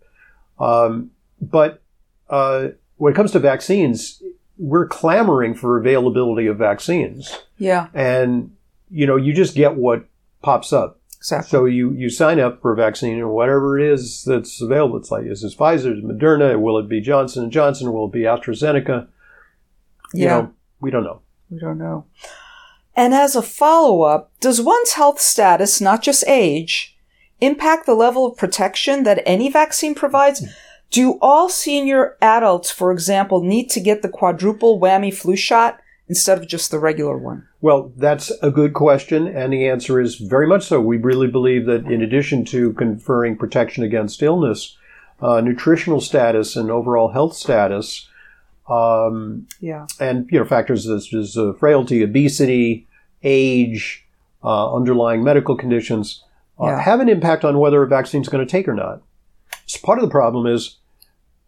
Um, 0.60 1.10
but 1.42 1.82
uh, 2.30 2.68
when 2.98 3.12
it 3.12 3.16
comes 3.16 3.32
to 3.32 3.40
vaccines, 3.40 4.22
we're 4.60 4.88
clamoring 4.88 5.56
for 5.56 5.80
availability 5.80 6.46
of 6.46 6.58
vaccines, 6.58 7.36
Yeah, 7.58 7.88
and 7.96 8.56
you 8.92 9.08
know, 9.08 9.16
you 9.16 9.34
just 9.34 9.56
get 9.56 9.76
what 9.76 10.06
pops 10.44 10.72
up. 10.72 10.99
Exactly. 11.20 11.50
So 11.50 11.66
you, 11.66 11.94
you 11.94 12.10
sign 12.10 12.40
up 12.40 12.62
for 12.62 12.74
a 12.74 12.76
vaccine 12.76 13.20
or 13.20 13.30
whatever 13.30 13.80
it 13.80 13.92
is 13.92 14.24
that's 14.24 14.62
available. 14.62 14.98
It's 14.98 15.12
like 15.12 15.26
is 15.26 15.42
this 15.42 15.56
Pfizer, 15.56 15.94
is 15.94 16.00
it 16.00 16.06
Moderna? 16.06 16.60
Will 16.60 16.78
it 16.78 16.90
be 16.90 17.02
Johnson 17.02 17.44
and 17.44 17.52
Johnson? 17.52 17.94
Will 17.94 18.08
it 18.08 18.14
be 18.14 18.22
AstraZeneca? 18.22 19.08
You 20.14 20.24
yeah, 20.24 20.28
know, 20.30 20.54
we 20.80 20.92
don't 20.92 21.04
know. 21.04 21.22
we 21.50 21.60
don't 21.60 21.78
know. 21.78 22.06
And 22.96 23.14
as 23.14 23.36
a 23.36 23.42
follow 23.42 24.02
up, 24.02 24.32
does 24.40 24.60
one's 24.60 24.94
health 24.94 25.22
status, 25.22 25.80
not 25.80 26.02
just 26.02 26.28
age, 26.28 26.98
impact 27.40 27.86
the 27.86 27.94
level 27.94 28.26
of 28.26 28.38
protection 28.38 29.04
that 29.04 29.24
any 29.26 29.50
vaccine 29.50 29.96
provides? 29.96 30.44
Do 30.92 31.20
all 31.22 31.50
senior 31.50 32.18
adults, 32.22 32.72
for 32.72 32.92
example, 32.92 33.44
need 33.44 33.70
to 33.70 33.80
get 33.80 34.02
the 34.02 34.10
quadruple 34.10 34.80
whammy 34.80 35.14
flu 35.14 35.36
shot 35.36 35.80
instead 36.10 36.38
of 36.40 36.48
just 36.48 36.72
the 36.72 36.80
regular 36.80 37.18
one? 37.18 37.48
Well, 37.62 37.94
that's 37.96 38.32
a 38.42 38.50
good 38.52 38.74
question, 38.74 39.28
and 39.28 39.54
the 39.54 39.68
answer 39.68 40.02
is 40.02 40.16
very 40.16 40.48
much 40.48 40.66
so. 40.66 40.82
We 40.82 40.98
really 40.98 41.28
believe 41.28 41.66
that 41.68 41.86
in 41.86 42.02
addition 42.02 42.44
to 42.46 42.74
conferring 42.74 43.38
protection 43.38 43.84
against 43.84 44.22
illness, 44.24 44.76
uh, 45.22 45.40
nutritional 45.42 46.02
status 46.02 46.56
and 46.56 46.72
overall 46.72 47.10
health 47.10 47.36
status, 47.36 48.08
um, 48.70 49.48
Yeah. 49.62 49.86
and 50.00 50.28
you 50.32 50.40
know 50.40 50.46
factors 50.46 50.86
such 50.86 51.14
as 51.14 51.38
uh, 51.38 51.54
frailty, 51.54 52.04
obesity, 52.04 52.88
age, 53.24 54.06
uh, 54.44 54.74
underlying 54.74 55.24
medical 55.24 55.56
conditions 55.56 56.24
uh, 56.60 56.66
Yeah. 56.68 56.82
have 56.82 57.00
an 57.00 57.10
impact 57.10 57.46
on 57.46 57.60
whether 57.60 57.82
a 57.84 57.88
vaccine 57.88 58.22
is 58.22 58.30
going 58.30 58.46
to 58.46 58.50
take 58.52 58.68
or 58.68 58.74
not. 58.76 59.02
So 59.66 59.80
part 59.84 60.00
of 60.00 60.04
the 60.06 60.12
problem 60.12 60.46
is 60.48 60.78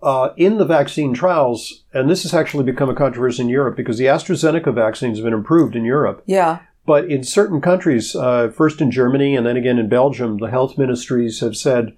uh, 0.03 0.29
in 0.37 0.57
the 0.57 0.65
vaccine 0.65 1.13
trials, 1.13 1.83
and 1.93 2.09
this 2.09 2.23
has 2.23 2.33
actually 2.33 2.63
become 2.63 2.89
a 2.89 2.95
controversy 2.95 3.43
in 3.43 3.49
Europe 3.49 3.75
because 3.75 3.97
the 3.97 4.05
AstraZeneca 4.05 4.73
vaccine 4.73 5.09
has 5.11 5.21
been 5.21 5.33
improved 5.33 5.75
in 5.75 5.85
Europe, 5.85 6.23
Yeah. 6.25 6.59
but 6.85 7.05
in 7.05 7.23
certain 7.23 7.61
countries, 7.61 8.15
uh, 8.15 8.49
first 8.49 8.81
in 8.81 8.89
Germany 8.91 9.35
and 9.35 9.45
then 9.45 9.57
again 9.57 9.77
in 9.77 9.89
Belgium, 9.89 10.37
the 10.37 10.49
health 10.49 10.77
ministries 10.77 11.39
have 11.41 11.55
said 11.55 11.93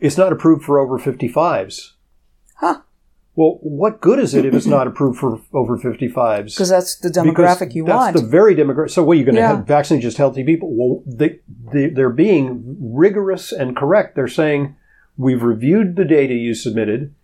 it's 0.00 0.18
not 0.18 0.32
approved 0.32 0.64
for 0.64 0.78
over 0.80 0.98
55s. 0.98 1.92
Huh. 2.56 2.80
Well, 3.34 3.58
what 3.62 4.00
good 4.02 4.18
is 4.18 4.34
it 4.34 4.44
if 4.44 4.52
it's 4.52 4.66
not 4.66 4.86
approved 4.86 5.18
for 5.18 5.40
over 5.54 5.78
55s? 5.78 6.54
Because 6.54 6.68
that's 6.68 6.96
the 6.98 7.08
Because 7.08 7.24
demographic 7.24 7.74
you 7.74 7.84
that's 7.84 7.96
want. 7.96 8.14
That's 8.14 8.24
the 8.24 8.30
very 8.30 8.54
demographic. 8.54 8.90
So, 8.90 9.02
what 9.04 9.14
are 9.16 9.20
you 9.20 9.24
going 9.24 9.36
to 9.36 9.40
Yeah. 9.40 9.56
have 9.56 9.66
vaccinate 9.66 10.02
just 10.02 10.18
healthy 10.18 10.44
people? 10.44 10.68
Well, 10.70 11.02
they, 11.06 11.40
they 11.72 11.88
they're 11.88 12.10
being 12.10 12.76
rigorous 12.78 13.50
and 13.52 13.74
correct. 13.74 14.16
They're 14.16 14.28
saying 14.28 14.76
we've 15.22 15.42
reviewed 15.42 15.96
the 15.96 16.04
data 16.04 16.34
you 16.34 16.54
submitted, 16.54 17.14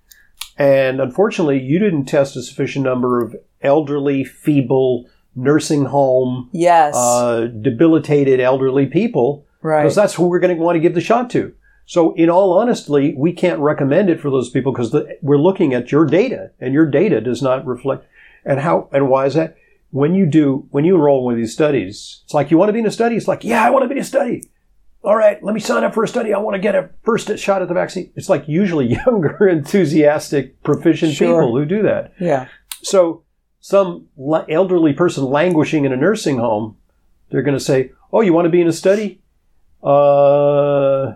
and 0.57 1.00
unfortunately, 1.00 1.61
you 1.61 1.78
didn't 1.78 2.07
test 2.07 2.37
a 2.37 2.43
sufficient 2.43 2.85
number 2.85 3.23
of 3.23 3.37
elderly, 3.61 4.25
feeble, 4.25 5.09
nursing 5.35 5.87
home, 5.87 6.50
yes. 6.52 6.95
uh, 6.97 7.47
debilitated 7.61 8.40
elderly 8.40 8.87
people, 8.87 9.47
right. 9.62 9.83
because 9.83 9.95
that's 9.95 10.14
who 10.14 10.28
we're 10.28 10.40
going 10.40 10.57
to 10.57 10.62
want 10.62 10.76
to 10.76 10.81
give 10.81 10.95
the 10.95 11.00
shot 11.00 11.31
to. 11.31 11.55
So, 11.87 12.12
in 12.14 12.28
all 12.28 12.59
honesty, 12.59 13.14
we 13.17 13.33
can't 13.33 13.61
recommend 13.61 14.11
it 14.11 14.21
for 14.21 14.31
those 14.31 14.50
people 14.50 14.73
because 14.73 14.95
we're 15.23 15.38
looking 15.38 15.73
at 15.73 15.90
your 15.90 16.05
data, 16.05 16.50
and 16.61 16.75
your 16.75 16.87
data 16.87 17.21
does 17.21 17.40
not 17.40 17.64
reflect. 17.67 18.07
And 18.45 18.61
how 18.61 18.88
and 18.93 19.09
why 19.09 19.26
is 19.26 19.35
that? 19.35 19.57
When 19.90 20.14
you 20.14 20.26
do, 20.26 20.67
when 20.71 20.85
you 20.85 20.97
enroll 20.97 21.21
in 21.21 21.25
one 21.25 21.35
of 21.35 21.38
these 21.38 21.55
studies, 21.55 22.21
it's 22.25 22.35
like 22.35 22.50
you 22.50 22.59
want 22.59 22.69
to 22.69 22.75
be 22.75 22.81
in 22.81 22.87
a 22.87 22.90
study. 22.90 23.17
It's 23.17 23.28
like, 23.28 23.43
yeah, 23.43 23.64
I 23.64 23.71
want 23.71 23.85
to 23.85 23.88
be 23.88 23.95
in 23.95 24.02
a 24.02 24.05
study. 24.05 24.43
All 25.05 25.17
right, 25.17 25.43
let 25.43 25.55
me 25.55 25.61
sign 25.61 25.85
up 25.85 25.95
for 25.95 26.02
a 26.02 26.09
study. 26.09 26.35
I 26.35 26.38
want 26.38 26.55
to 26.57 26.59
get 26.61 26.75
a 26.75 26.90
first 27.02 27.38
shot 27.38 27.62
at 27.62 27.69
the 27.69 27.75
vaccine. 27.75 28.11
It's 28.17 28.28
like 28.28 28.49
usually 28.49 28.87
younger, 29.07 29.49
enthusiastic, 29.49 30.62
proficient 30.62 31.12
Sure. 31.14 31.40
people 31.43 31.57
who 31.57 31.64
do 31.64 31.83
that. 31.83 32.12
yeah. 32.21 32.49
So, 32.83 33.23
some 33.61 34.07
elderly 34.49 34.93
person 34.93 35.25
languishing 35.25 35.85
in 35.85 35.93
a 35.93 35.97
nursing 35.97 36.38
home, 36.38 36.76
they're 37.31 37.43
going 37.43 37.57
to 37.57 37.64
say, 37.64 37.90
"Oh, 38.12 38.21
you 38.21 38.33
want 38.33 38.47
to 38.47 38.50
be 38.50 38.61
in 38.61 38.69
a 38.69 38.73
study?" 38.73 39.21
Uh, 39.83 41.14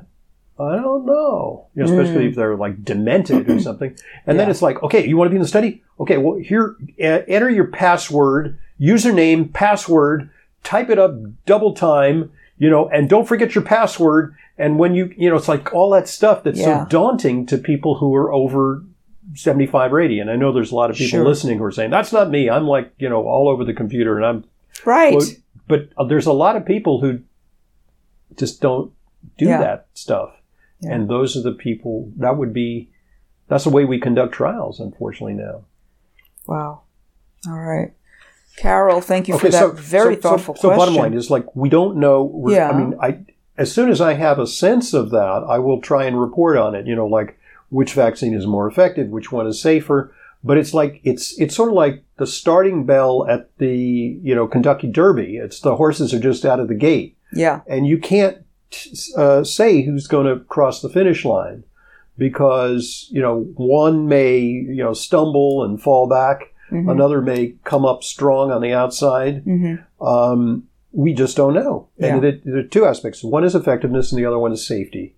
I 0.59 0.77
don't 0.77 1.07
know. 1.07 1.67
You 1.75 1.85
know, 1.85 1.93
especially 1.93 2.25
Mm. 2.27 2.29
if 2.31 2.35
they're 2.37 2.57
like 2.57 2.85
demented 2.85 3.49
or 3.49 3.59
something. 3.69 3.97
And 4.27 4.39
then 4.39 4.51
it's 4.51 4.63
like, 4.63 4.83
okay, 4.83 5.07
you 5.07 5.17
want 5.17 5.27
to 5.29 5.31
be 5.31 5.37
in 5.37 5.43
the 5.43 5.49
study? 5.49 5.83
Okay, 6.01 6.19
well, 6.19 6.39
here, 6.39 6.77
enter 6.99 7.49
your 7.51 7.67
password, 7.69 8.59
username, 8.81 9.53
password, 9.53 10.31
type 10.63 10.91
it 10.91 10.99
up 10.99 11.15
double 11.47 11.75
time, 11.75 12.31
you 12.63 12.71
know, 12.71 12.89
and 12.91 13.09
don't 13.09 13.27
forget 13.27 13.57
your 13.57 13.65
password. 13.65 14.37
And 14.57 14.79
when 14.79 14.95
you, 14.95 15.13
you 15.17 15.29
know, 15.29 15.35
it's 15.35 15.49
like 15.49 15.75
all 15.75 15.91
that 15.91 16.07
stuff 16.07 16.45
that's 16.45 16.61
Yeah. 16.61 16.85
so 16.85 16.89
daunting 16.91 17.45
to 17.47 17.59
people 17.59 17.97
who 17.97 18.15
are 18.15 18.33
over 18.33 18.85
75 19.35 19.93
or 19.93 20.01
80. 20.01 20.21
And 20.21 20.31
I 20.31 20.37
know 20.37 20.53
there's 20.53 20.71
a 20.71 20.77
lot 20.77 20.89
of 20.89 20.95
people 20.97 21.09
Sure. 21.19 21.25
listening 21.25 21.59
who 21.59 21.65
are 21.65 21.73
saying, 21.73 21.91
that's 21.91 22.13
not 22.13 22.31
me. 22.31 22.49
I'm 22.49 22.69
like, 22.69 22.93
you 22.99 23.09
know, 23.09 23.27
all 23.27 23.49
over 23.49 23.65
the 23.65 23.75
computer 23.75 24.17
and 24.17 24.25
I'm, 24.25 24.45
Right. 24.85 25.13
well, 25.17 25.27
but 25.67 25.89
uh, 25.99 26.05
there's 26.05 26.27
a 26.27 26.33
lot 26.33 26.55
of 26.55 26.65
people 26.65 27.01
who 27.01 27.19
just 28.37 28.61
don't 28.61 28.93
do 29.39 29.47
Yeah. 29.47 29.59
that 29.59 29.87
stuff. 29.95 30.31
Yeah. 30.81 30.93
And 30.95 31.09
those 31.11 31.37
are 31.37 31.43
the 31.43 31.53
people 31.53 32.11
that 32.19 32.37
would 32.37 32.53
be, 32.53 32.91
that's 33.49 33.65
the 33.65 33.71
way 33.71 33.85
we 33.85 33.99
conduct 33.99 34.35
trials, 34.35 34.79
unfortunately, 34.79 35.35
now. 35.35 35.63
wow. 36.47 36.83
All 37.49 37.59
right. 37.59 37.91
Carol, 38.57 39.01
thank 39.01 39.29
you 39.29 39.35
for 39.39 39.47
Okay, 39.47 39.51
that 39.53 39.61
so 39.61 39.71
very 39.73 40.15
so- 40.17 40.21
thoughtful 40.21 40.55
so, 40.57 40.63
so 40.63 40.69
question. 40.69 40.79
bottom 40.95 40.95
line 40.95 41.15
is 41.15 41.31
like 41.31 41.55
we 41.57 41.69
don't 41.69 41.97
know. 41.97 42.47
Yeah. 42.49 42.71
I 42.71 42.77
mean, 42.79 42.95
I 43.01 43.19
as 43.59 43.73
soon 43.73 43.91
as 43.91 44.01
I 44.01 44.15
have 44.15 44.39
a 44.39 44.47
sense 44.47 44.93
of 44.95 45.11
that, 45.11 45.45
I 45.49 45.59
will 45.59 45.81
try 45.81 46.05
and 46.05 46.21
report 46.21 46.57
on 46.57 46.75
it. 46.75 46.87
You 46.87 46.95
know, 46.95 47.07
like 47.07 47.39
which 47.71 47.95
vaccine 47.95 48.35
is 48.35 48.47
more 48.47 48.67
effective, 48.69 49.09
which 49.09 49.33
one 49.33 49.47
is 49.47 49.61
safer. 49.61 50.15
But 50.45 50.59
it's 50.59 50.75
like 50.75 51.01
it's 51.05 51.39
it's 51.41 51.55
sort 51.55 51.69
of 51.69 51.75
like 51.75 52.03
the 52.19 52.27
starting 52.27 52.85
bell 52.85 53.27
at 53.29 53.57
the 53.59 54.19
you 54.23 54.35
know 54.35 54.47
Kentucky 54.49 54.89
Derby. 54.89 55.37
It's 55.37 55.61
the 55.61 55.77
horses 55.77 56.13
are 56.13 56.19
just 56.21 56.45
out 56.45 56.61
of 56.61 56.69
the 56.69 56.75
gate. 56.75 57.17
Yeah. 57.33 57.61
And 57.67 57.87
you 57.87 57.97
can't 57.99 58.39
uh, 59.17 59.45
say 59.45 59.83
who's 59.83 60.07
going 60.07 60.27
to 60.27 60.45
cross 60.45 60.83
the 60.83 60.89
finish 60.89 61.25
line 61.25 61.63
because 62.19 63.09
you 63.11 63.21
know 63.23 63.41
one 63.55 64.09
may 64.09 64.39
you 64.39 64.83
know 64.83 64.93
stumble 64.93 65.65
and 65.65 65.81
fall 65.81 66.09
back, 66.09 66.52
mm-hmm. 66.73 66.89
another 66.89 67.21
may 67.21 67.55
come 67.65 67.85
up 67.85 68.03
strong 68.03 68.51
on 68.51 68.63
the 68.63 68.73
outside. 68.73 69.45
Mm-hmm. 69.45 70.05
Um, 70.05 70.65
we 70.93 71.15
just 71.15 71.37
don't 71.37 71.55
know. 71.55 71.89
Yeah. 71.97 72.17
And 72.17 72.25
it, 72.25 72.45
there 72.45 72.59
are 72.59 72.63
two 72.65 72.85
aspects. 72.85 73.25
One 73.25 73.45
is 73.45 73.55
effectiveness, 73.55 74.13
and 74.13 74.19
the 74.19 74.27
other 74.27 74.39
one 74.39 74.53
is 74.53 74.67
safety. 74.67 75.17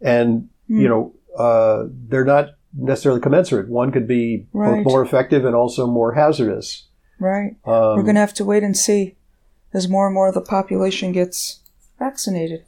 And 0.00 0.48
mm. 0.68 0.80
you 0.80 0.88
know 0.88 1.14
uh, 1.36 1.84
they're 2.08 2.24
not 2.24 2.50
necessarily 2.76 3.20
commensurate. 3.20 3.68
One 3.68 3.92
could 3.92 4.06
be 4.06 4.46
right. 4.52 4.76
both 4.76 4.84
more 4.84 5.02
effective 5.02 5.44
and 5.44 5.54
also 5.54 5.86
more 5.86 6.14
hazardous. 6.14 6.86
Right. 7.18 7.56
Um, 7.64 7.96
We're 7.96 8.02
going 8.02 8.14
to 8.14 8.20
have 8.20 8.34
to 8.34 8.44
wait 8.44 8.62
and 8.62 8.76
see 8.76 9.16
as 9.72 9.88
more 9.88 10.06
and 10.06 10.14
more 10.14 10.28
of 10.28 10.34
the 10.34 10.40
population 10.40 11.12
gets 11.12 11.60
vaccinated. 11.98 12.64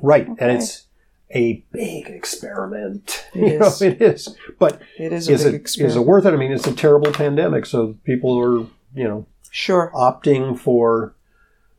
Right, 0.00 0.28
okay. 0.28 0.44
and 0.44 0.58
it's 0.58 0.85
a 1.34 1.64
big 1.72 2.06
experiment. 2.06 3.26
It 3.34 3.38
you 3.38 3.64
is. 3.64 3.80
Know, 3.80 3.86
it 3.86 4.02
is. 4.02 4.36
But 4.58 4.80
it 4.98 5.12
is 5.12 5.28
a 5.28 5.32
is 5.32 5.44
big 5.44 5.54
it, 5.54 5.56
experiment. 5.56 5.90
Is 5.90 5.96
it 5.96 6.06
worth 6.06 6.26
it? 6.26 6.32
I 6.32 6.36
mean, 6.36 6.52
it's 6.52 6.66
a 6.66 6.74
terrible 6.74 7.12
pandemic, 7.12 7.66
so 7.66 7.96
people 8.04 8.38
are, 8.38 8.58
you 8.94 9.04
know, 9.04 9.26
sure 9.50 9.90
opting 9.94 10.58
for 10.58 11.14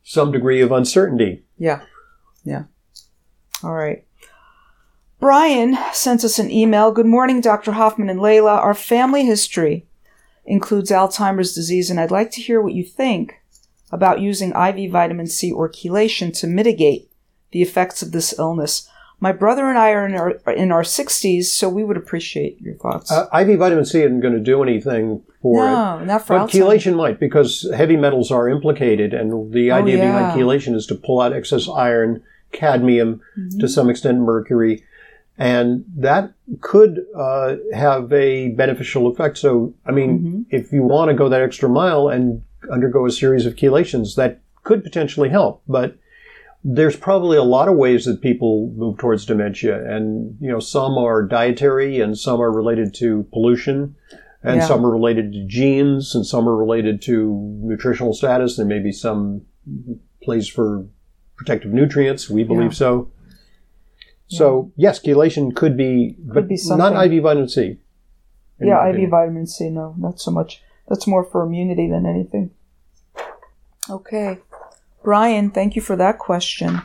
some 0.04 0.32
degree 0.32 0.62
of 0.62 0.72
uncertainty. 0.72 1.44
Yeah. 1.58 1.82
Yeah. 2.44 2.63
All 3.63 3.74
right. 3.74 4.06
Brian 5.20 5.77
sent 5.94 6.24
us 6.24 6.38
an 6.38 6.51
email. 6.51 6.92
Good 6.92 7.08
morning, 7.08 7.42
Dr. 7.42 7.72
Hoffman 7.72 8.10
and 8.10 8.20
Leyla. 8.20 8.58
Our 8.58 8.75
family 8.75 9.25
history 9.25 9.88
includes 10.46 10.92
Alzheimer's 10.92 11.54
disease, 11.54 11.89
and 11.89 12.00
I'd 12.00 12.12
like 12.12 12.32
to 12.32 12.42
hear 12.42 12.62
what 12.62 12.74
you 12.74 12.84
think 12.84 13.42
about 13.92 14.22
using 14.22 14.51
IV 14.51 14.92
vitamin 14.92 15.27
C 15.27 15.51
or 15.51 15.70
chelation 15.70 16.38
to 16.39 16.48
mitigate 16.48 17.12
the 17.51 17.62
effects 17.62 18.01
of 18.01 18.12
this 18.12 18.38
illness. 18.38 18.89
My 19.19 19.31
brother 19.31 19.67
and 19.67 19.79
I 19.79 19.91
are 19.91 20.05
in 20.05 20.13
our 20.15 20.29
in 20.51 20.71
our 20.71 20.83
60s, 20.83 21.45
so 21.45 21.69
we 21.69 21.83
would 21.83 21.97
appreciate 21.97 22.62
your 22.62 22.75
thoughts. 22.75 23.12
Uh, 23.12 23.27
IV 23.33 23.57
vitamin 23.57 23.83
C 23.83 24.01
isn't 24.01 24.19
going 24.19 24.36
to 24.36 24.39
do 24.39 24.62
anything 24.62 25.24
for 25.41 25.65
no, 25.65 26.00
it. 26.00 26.05
not 26.05 26.27
for 26.27 26.38
but 26.38 26.50
chelation 26.50 26.95
might, 26.95 27.19
because 27.19 27.67
heavy 27.75 27.97
metals 27.97 28.29
are 28.31 28.47
implicated, 28.47 29.15
and 29.15 29.51
the 29.51 29.71
oh, 29.71 29.75
idea 29.75 29.97
yeah. 29.97 30.12
behind 30.12 30.39
chelation 30.39 30.75
is 30.75 30.86
to 30.88 30.95
pull 30.95 31.19
out 31.19 31.33
excess 31.33 31.67
iron, 31.67 32.21
cadmium, 32.51 33.21
mm-hmm. 33.38 33.59
to 33.59 33.67
some 33.67 33.89
extent 33.89 34.19
mercury, 34.19 34.83
and 35.38 35.83
that 35.95 36.33
could 36.62 37.03
uh, 37.15 37.55
have 37.74 38.13
a 38.13 38.50
beneficial 38.50 39.07
effect. 39.07 39.39
So, 39.39 39.74
I 39.88 39.91
mean, 39.91 40.19
mm-hmm. 40.19 40.41
if 40.51 40.71
you 40.71 40.83
want 40.83 41.09
to 41.09 41.15
go 41.15 41.27
that 41.27 41.41
extra 41.41 41.69
mile 41.69 42.07
and 42.07 42.43
undergo 42.71 43.07
a 43.07 43.12
series 43.12 43.47
of 43.47 43.55
chelations, 43.55 44.15
that 44.15 44.41
could 44.63 44.83
potentially 44.83 45.29
help, 45.29 45.63
but 45.67 45.97
there's 46.63 46.95
probably 46.95 47.37
a 47.37 47.43
lot 47.43 47.67
of 47.67 47.75
ways 47.75 48.05
that 48.05 48.21
people 48.21 48.73
move 48.75 48.97
towards 48.97 49.25
dementia 49.25 49.83
and 49.89 50.37
you 50.41 50.49
know 50.49 50.59
some 50.59 50.97
are 50.97 51.23
dietary 51.23 52.01
and 52.01 52.17
some 52.17 52.41
are 52.41 52.51
related 52.51 52.93
to 52.95 53.23
pollution 53.31 53.95
and 54.43 54.57
yeah. 54.57 54.67
some 54.67 54.85
are 54.85 54.91
related 54.91 55.31
to 55.33 55.45
genes 55.47 56.15
and 56.15 56.25
some 56.25 56.47
are 56.47 56.55
related 56.55 57.01
to 57.01 57.59
nutritional 57.61 58.13
status. 58.13 58.57
There 58.57 58.65
may 58.65 58.79
be 58.79 58.91
some 58.91 59.41
place 60.23 60.47
for 60.47 60.85
protective 61.35 61.71
nutrients. 61.71 62.29
We 62.29 62.43
believe 62.43 62.71
yeah. 62.71 62.77
so 62.77 63.11
so 64.27 64.71
yes 64.75 64.99
chelation 64.99 65.55
could 65.55 65.77
be 65.77 66.15
could 66.17 66.33
but 66.33 66.47
be 66.47 66.59
not 66.71 67.05
iv 67.05 67.23
vitamin 67.23 67.47
c 67.47 67.77
yeah 68.59 68.83
iv 68.83 68.89
opinion. 68.89 69.09
vitamin 69.09 69.47
c 69.47 69.69
no 69.69 69.95
not 69.97 70.19
so 70.19 70.31
much. 70.31 70.61
That's 70.89 71.07
more 71.07 71.23
for 71.23 71.43
immunity 71.43 71.89
than 71.89 72.05
anything. 72.05 72.51
Okay 73.89 74.39
Brian, 75.07 75.51
thank 75.51 75.74
you 75.74 75.81
for 75.81 75.96
that 75.96 76.20
question. 76.20 76.81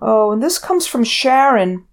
Oh, 0.00 0.32
and 0.32 0.42
this 0.42 0.58
comes 0.58 0.86
from 0.86 1.04
Sharon. 1.04 1.84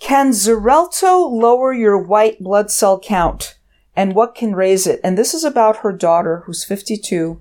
Can 0.00 0.30
Xarelto 0.30 1.30
lower 1.30 1.72
your 1.72 1.96
white 1.96 2.40
blood 2.40 2.68
cell 2.72 2.98
count? 2.98 3.56
And 3.94 4.16
what 4.16 4.34
can 4.34 4.56
raise 4.56 4.84
it? 4.84 4.98
And 5.04 5.16
this 5.16 5.32
is 5.32 5.44
about 5.44 5.76
her 5.76 5.92
daughter, 5.92 6.42
who's 6.44 6.64
52, 6.64 7.40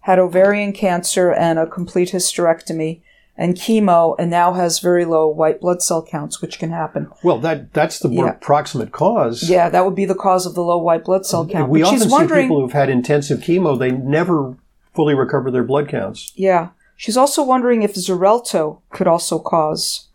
had 0.00 0.18
ovarian 0.18 0.74
cancer 0.74 1.32
and 1.32 1.58
a 1.58 1.66
complete 1.66 2.10
hysterectomy 2.10 3.00
and 3.38 3.54
chemo, 3.54 4.14
and 4.18 4.30
now 4.30 4.52
has 4.52 4.80
very 4.80 5.06
low 5.06 5.28
white 5.28 5.62
blood 5.62 5.80
cell 5.80 6.04
counts, 6.04 6.42
which 6.42 6.58
can 6.58 6.72
happen. 6.72 7.10
Well, 7.22 7.38
that 7.38 7.72
that's 7.72 8.00
the 8.00 8.10
more 8.10 8.26
yeah. 8.26 8.32
proximate 8.32 8.92
cause. 8.92 9.48
Yeah, 9.48 9.70
that 9.70 9.86
would 9.86 9.94
be 9.94 10.04
the 10.04 10.14
cause 10.14 10.44
of 10.44 10.54
the 10.54 10.62
low 10.62 10.76
white 10.76 11.04
blood 11.04 11.24
cell 11.24 11.46
count. 11.46 11.70
We 11.70 11.80
but 11.80 11.94
often 11.94 12.10
see 12.10 12.42
people 12.42 12.60
who've 12.60 12.72
had 12.72 12.90
intensive 12.90 13.40
chemo; 13.40 13.78
they 13.78 13.92
never 13.92 14.56
fully 14.94 15.14
recover 15.14 15.50
their 15.50 15.64
blood 15.64 15.88
counts. 15.88 16.32
Yeah. 16.34 16.70
She's 16.96 17.16
also 17.16 17.42
wondering 17.42 17.82
if 17.82 17.94
Xarelto 17.94 18.80
could 18.90 19.06
also 19.06 19.38
cause 19.38 20.08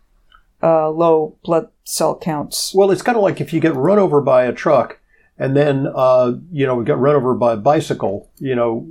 uh, 0.62 0.88
low 0.90 1.36
blood 1.44 1.68
cell 1.84 2.16
counts. 2.16 2.72
Well, 2.74 2.90
it's 2.90 3.02
kind 3.02 3.16
of 3.16 3.22
like 3.22 3.40
if 3.40 3.52
you 3.52 3.60
get 3.60 3.74
run 3.74 3.98
over 3.98 4.20
by 4.20 4.44
a 4.44 4.52
truck 4.52 5.00
and 5.38 5.56
then, 5.56 5.86
uh, 5.94 6.34
you 6.52 6.66
know, 6.66 6.82
get 6.82 6.98
run 6.98 7.16
over 7.16 7.34
by 7.34 7.54
a 7.54 7.56
bicycle, 7.56 8.30
you 8.38 8.54
know. 8.54 8.86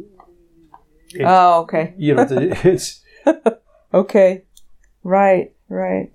It, 1.14 1.24
oh, 1.26 1.62
okay. 1.62 1.94
you 1.98 2.16
know, 2.16 2.28
it's. 2.30 3.02
okay. 3.94 4.44
Right, 5.04 5.54
right. 5.70 6.12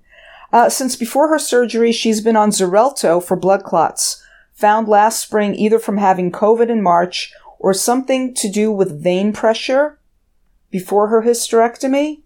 Uh, 0.53 0.69
since 0.69 0.95
before 0.95 1.29
her 1.29 1.39
surgery, 1.39 1.91
she's 1.91 2.21
been 2.21 2.35
on 2.35 2.51
Xarelto 2.51 3.23
for 3.23 3.37
blood 3.37 3.63
clots, 3.63 4.23
found 4.53 4.87
last 4.87 5.19
spring 5.19 5.55
either 5.55 5.79
from 5.79 5.97
having 5.97 6.31
COVID 6.31 6.69
in 6.69 6.83
March 6.83 7.33
or 7.61 7.75
something 7.75 8.33
to 8.33 8.49
do 8.49 8.71
with 8.71 9.03
vein 9.03 9.31
pressure 9.31 9.99
before 10.71 11.09
her 11.09 11.21
hysterectomy. 11.21 12.21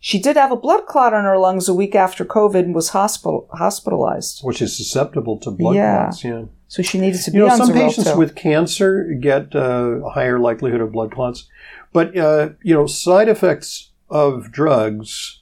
She 0.00 0.18
did 0.18 0.36
have 0.36 0.50
a 0.50 0.56
blood 0.56 0.86
clot 0.86 1.12
on 1.12 1.24
her 1.24 1.36
lungs 1.36 1.68
a 1.68 1.74
week 1.74 1.94
after 1.94 2.24
COVID 2.24 2.60
and 2.60 2.74
was 2.74 2.90
hospital 2.90 3.46
hospitalized. 3.52 4.40
Which 4.42 4.62
is 4.62 4.74
susceptible 4.74 5.38
to 5.40 5.50
blood 5.50 5.76
yeah. 5.76 6.04
clots, 6.04 6.24
yeah. 6.24 6.44
So 6.66 6.82
she 6.82 6.98
needed 6.98 7.20
to 7.22 7.30
be 7.30 7.38
you 7.38 7.44
know, 7.44 7.50
on 7.50 7.58
some 7.58 7.70
Xarelto. 7.70 7.74
patients 7.74 8.16
with 8.16 8.34
cancer 8.34 9.04
get 9.20 9.54
uh, 9.54 10.00
a 10.06 10.10
higher 10.10 10.38
likelihood 10.38 10.80
of 10.80 10.92
blood 10.92 11.12
clots, 11.12 11.46
but 11.92 12.16
uh, 12.16 12.50
you 12.62 12.72
know 12.74 12.86
side 12.86 13.28
effects 13.28 13.90
of 14.08 14.50
drugs. 14.50 15.40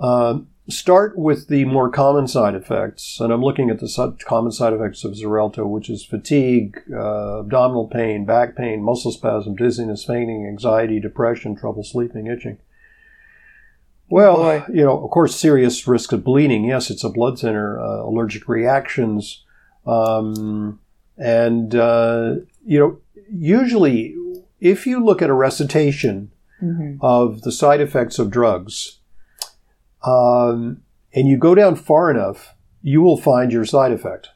Uh, 0.00 0.40
start 0.68 1.18
with 1.18 1.48
the 1.48 1.64
more 1.66 1.90
common 1.90 2.26
side 2.26 2.54
effects, 2.54 3.20
and 3.20 3.32
I'm 3.32 3.42
looking 3.42 3.70
at 3.70 3.80
the 3.80 4.16
common 4.24 4.50
side 4.50 4.72
effects 4.72 5.04
of 5.04 5.12
Xarelto, 5.12 5.68
which 5.68 5.90
is 5.90 6.04
fatigue, 6.04 6.80
uh, 6.92 7.40
abdominal 7.40 7.88
pain, 7.88 8.24
back 8.24 8.56
pain, 8.56 8.82
muscle 8.82 9.12
spasm, 9.12 9.56
dizziness, 9.56 10.04
fainting, 10.04 10.46
anxiety, 10.46 11.00
depression, 11.00 11.54
trouble 11.54 11.84
sleeping, 11.84 12.26
itching. 12.26 12.58
Well, 14.08 14.36
Boy. 14.36 14.64
you 14.68 14.84
know, 14.84 15.02
of 15.02 15.10
course, 15.10 15.36
serious 15.36 15.86
risk 15.86 16.12
of 16.12 16.24
bleeding. 16.24 16.64
Yes, 16.64 16.90
it's 16.90 17.04
a 17.04 17.10
blood 17.10 17.38
thinner. 17.38 17.80
Uh, 17.80 18.02
allergic 18.02 18.48
reactions, 18.48 19.44
um, 19.86 20.80
and 21.18 21.74
uh, 21.74 22.36
you 22.64 22.78
know, 22.78 22.98
usually, 23.30 24.14
if 24.60 24.86
you 24.86 25.04
look 25.04 25.20
at 25.20 25.30
a 25.30 25.34
recitation 25.34 26.30
mm-hmm. 26.62 26.96
of 27.00 27.42
the 27.42 27.52
side 27.52 27.80
effects 27.80 28.18
of 28.18 28.30
drugs, 28.30 29.00
um, 30.04 30.82
and 31.12 31.28
you 31.28 31.36
go 31.36 31.54
down 31.54 31.76
far 31.76 32.10
enough, 32.10 32.54
you 32.82 33.00
will 33.00 33.16
find 33.16 33.52
your 33.52 33.64
side 33.64 33.92
effect 33.92 34.30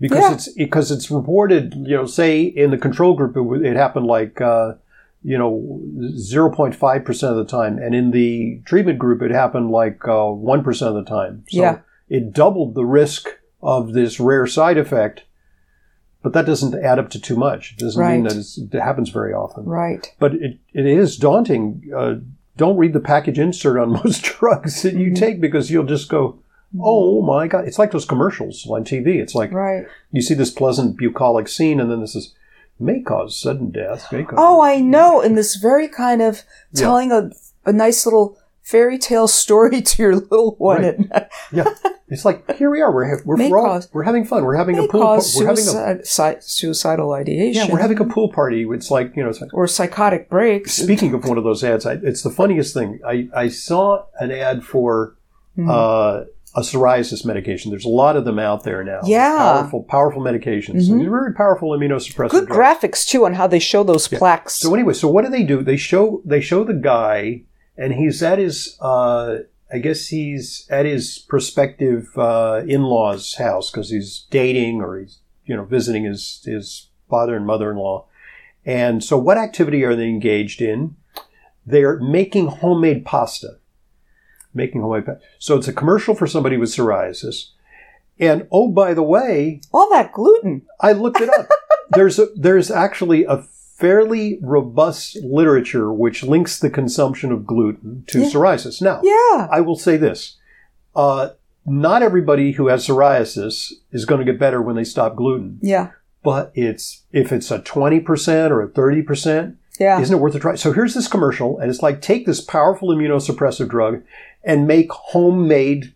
because 0.00 0.18
yeah. 0.18 0.32
it's 0.34 0.52
because 0.52 0.90
it's 0.90 1.10
reported. 1.10 1.74
You 1.74 1.96
know, 1.96 2.06
say 2.06 2.42
in 2.42 2.70
the 2.70 2.78
control 2.78 3.14
group, 3.14 3.36
it, 3.36 3.66
it 3.66 3.76
happened 3.76 4.06
like 4.06 4.40
uh, 4.40 4.74
you 5.22 5.38
know 5.38 5.80
zero 6.16 6.50
point 6.50 6.74
five 6.74 7.04
percent 7.04 7.32
of 7.32 7.38
the 7.38 7.50
time, 7.50 7.78
and 7.78 7.94
in 7.94 8.10
the 8.10 8.60
treatment 8.64 8.98
group, 8.98 9.22
it 9.22 9.30
happened 9.30 9.70
like 9.70 10.06
uh, 10.06 10.26
one 10.26 10.60
of 10.60 10.64
the 10.64 11.04
time. 11.06 11.44
So 11.48 11.60
yeah. 11.60 11.78
it 12.08 12.32
doubled 12.32 12.74
the 12.74 12.84
risk 12.84 13.28
of 13.62 13.92
this 13.92 14.20
rare 14.20 14.46
side 14.46 14.78
effect. 14.78 15.24
But 16.22 16.32
that 16.32 16.46
doesn't 16.46 16.74
add 16.82 16.98
up 16.98 17.10
to 17.10 17.20
too 17.20 17.36
much. 17.36 17.72
It 17.72 17.78
doesn't 17.78 18.02
right. 18.02 18.14
mean 18.14 18.24
that 18.24 18.68
it 18.72 18.80
happens 18.80 19.10
very 19.10 19.32
often. 19.32 19.64
Right. 19.64 20.12
But 20.18 20.34
it, 20.34 20.58
it 20.72 20.84
is 20.84 21.16
daunting 21.16 21.88
uh, 21.96 22.14
don't 22.56 22.76
read 22.76 22.92
the 22.92 23.00
package 23.00 23.38
insert 23.38 23.78
on 23.78 23.90
most 24.04 24.22
drugs 24.22 24.82
that 24.82 24.94
you 24.94 25.06
mm-hmm. 25.06 25.14
take 25.14 25.40
because 25.40 25.70
you'll 25.70 25.84
just 25.84 26.08
go, 26.08 26.38
oh 26.80 27.22
my 27.22 27.46
god! 27.46 27.66
It's 27.66 27.78
like 27.78 27.90
those 27.90 28.04
commercials 28.04 28.66
on 28.68 28.84
TV. 28.84 29.20
It's 29.20 29.34
like 29.34 29.52
right. 29.52 29.86
you 30.12 30.22
see 30.22 30.34
this 30.34 30.50
pleasant 30.50 30.96
bucolic 30.96 31.48
scene, 31.48 31.80
and 31.80 31.90
then 31.90 32.00
this 32.00 32.14
is 32.14 32.34
may 32.78 33.00
cause 33.00 33.40
sudden 33.40 33.70
death. 33.70 34.10
May 34.12 34.24
cause 34.24 34.38
oh, 34.38 34.60
I 34.60 34.80
know. 34.80 35.20
In 35.20 35.34
this 35.34 35.56
very 35.56 35.88
kind 35.88 36.22
of 36.22 36.42
telling 36.74 37.10
yeah. 37.10 37.28
a 37.64 37.70
a 37.70 37.72
nice 37.72 38.06
little 38.06 38.38
fairy 38.66 38.98
tale 38.98 39.28
story 39.28 39.80
to 39.88 40.02
your 40.02 40.16
little 40.16 40.56
one. 40.58 40.82
Right. 40.82 41.28
Yeah, 41.52 41.72
it's 42.08 42.24
like 42.24 42.56
here 42.56 42.70
we 42.70 42.80
are. 42.82 42.92
We're 42.92 43.08
ha- 43.16 43.22
we're 43.24 43.58
all, 43.58 43.66
cause- 43.66 43.88
we're 43.92 44.02
having 44.02 44.24
fun. 44.24 44.44
We're 44.44 44.56
having 44.56 44.78
a 44.78 44.86
pool. 44.88 45.02
cause 45.02 45.34
we're 45.38 45.46
having 45.46 45.62
a 45.64 46.04
suicide, 46.04 46.42
suicidal 46.42 47.12
ideation. 47.12 47.66
yeah. 47.66 47.72
We're 47.72 47.80
having 47.80 48.00
a 48.00 48.04
pool 48.04 48.32
party. 48.32 48.66
It's 48.70 48.90
like 48.90 49.12
you 49.16 49.22
know. 49.22 49.28
It's 49.30 49.40
like, 49.40 49.54
or 49.54 49.66
psychotic 49.66 50.28
breaks. 50.28 50.72
speaking 50.72 51.14
of 51.14 51.24
one 51.24 51.38
of 51.38 51.44
those 51.44 51.62
ads, 51.62 51.86
I, 51.86 51.94
it's 52.02 52.22
the 52.22 52.30
funniest 52.30 52.74
thing. 52.74 53.00
I 53.06 53.28
I 53.34 53.48
saw 53.48 54.04
an 54.18 54.30
ad 54.32 54.64
for 54.64 55.16
Mhm. 55.56 55.70
uh, 55.70 56.24
a 56.54 56.60
psoriasis 56.60 57.24
medication. 57.24 57.70
There's 57.70 57.84
a 57.84 57.88
lot 57.90 58.16
of 58.16 58.24
them 58.24 58.38
out 58.38 58.64
there 58.64 58.82
now. 58.82 59.00
Yeah. 59.04 59.36
powerful 59.36 59.82
powerful 59.84 60.22
medications. 60.22 60.88
Mhm. 60.88 61.00
They're 61.00 61.10
very 61.10 61.34
powerful 61.34 61.70
immunosuppressive. 61.70 62.30
Good 62.30 62.46
drugs. 62.48 62.80
graphics 62.82 63.06
too 63.06 63.24
on 63.26 63.34
how 63.34 63.46
they 63.46 63.58
show 63.58 63.84
those 63.84 64.10
Yeah. 64.10 64.18
plaques. 64.18 64.54
So 64.54 64.74
anyway, 64.74 64.94
so 64.94 65.06
what 65.08 65.24
do 65.24 65.30
they 65.30 65.44
do? 65.44 65.62
They 65.62 65.76
show 65.76 66.22
they 66.24 66.40
show 66.40 66.64
the 66.64 66.74
guy, 66.74 67.42
and 67.76 67.94
he's 67.94 68.22
at 68.22 68.38
his 68.38 68.76
uh, 68.80 69.38
I 69.72 69.78
guess 69.78 70.08
he's 70.08 70.66
at 70.70 70.86
his 70.86 71.18
prospective 71.18 72.08
uh, 72.16 72.62
in 72.66 72.82
law's 72.82 73.34
house 73.34 73.70
because 73.70 73.90
he's 73.90 74.26
dating 74.30 74.80
or 74.80 74.98
he's 74.98 75.18
you 75.44 75.56
know 75.56 75.64
visiting 75.64 76.04
his 76.04 76.42
his 76.44 76.88
father 77.08 77.36
and 77.36 77.46
mother 77.46 77.70
in 77.70 77.76
law. 77.76 78.06
And 78.64 79.02
so, 79.02 79.16
what 79.16 79.38
activity 79.38 79.84
are 79.84 79.94
they 79.94 80.08
engaged 80.08 80.60
in? 80.60 80.96
They're 81.64 81.98
making 82.00 82.48
homemade 82.48 83.04
pasta. 83.04 83.58
Making 84.54 84.82
homemade 84.82 85.06
pasta. 85.06 85.20
So 85.38 85.56
it's 85.56 85.68
a 85.68 85.72
commercial 85.72 86.14
for 86.14 86.26
somebody 86.26 86.56
with 86.56 86.70
psoriasis. 86.70 87.50
And 88.18 88.48
oh, 88.50 88.68
by 88.68 88.94
the 88.94 89.02
way, 89.02 89.60
All 89.72 89.88
that 89.90 90.12
gluten. 90.12 90.62
I 90.80 90.92
looked 90.92 91.20
it 91.20 91.28
up. 91.28 91.48
there's 91.90 92.18
a, 92.18 92.28
there's 92.34 92.70
actually 92.70 93.24
a 93.24 93.38
fairly 93.76 94.38
robust 94.42 95.16
literature 95.22 95.92
which 95.92 96.22
links 96.22 96.58
the 96.58 96.70
consumption 96.70 97.30
of 97.30 97.46
gluten 97.46 98.04
to 98.08 98.20
Yeah. 98.20 98.26
psoriasis. 98.30 98.80
Now, 98.80 99.00
Yeah. 99.04 99.48
I 99.50 99.60
will 99.60 99.76
say 99.76 99.96
this: 99.96 100.36
uh, 100.94 101.30
not 101.66 102.02
everybody 102.02 102.52
who 102.52 102.68
has 102.68 102.86
psoriasis 102.86 103.72
is 103.92 104.04
going 104.06 104.18
to 104.18 104.24
get 104.24 104.38
better 104.40 104.62
when 104.62 104.76
they 104.76 104.84
stop 104.84 105.16
gluten. 105.16 105.58
Yeah. 105.60 105.88
But 106.22 106.52
it's 106.54 107.02
if 107.12 107.32
it's 107.32 107.50
a 107.50 107.58
twenty 107.60 108.00
percent 108.00 108.52
or 108.52 108.62
a 108.62 108.68
thirty 108.68 109.02
percent, 109.02 109.56
Yeah. 109.78 110.00
isn't 110.00 110.16
it 110.16 110.20
worth 110.20 110.34
a 110.34 110.38
try? 110.40 110.54
So 110.54 110.72
here's 110.72 110.94
this 110.94 111.06
commercial, 111.08 111.58
and 111.58 111.70
it's 111.70 111.82
like 111.82 112.00
take 112.00 112.24
this 112.26 112.40
powerful 112.40 112.88
immunosuppressive 112.88 113.68
drug 113.68 114.02
and 114.42 114.66
make 114.66 114.90
homemade 114.90 115.92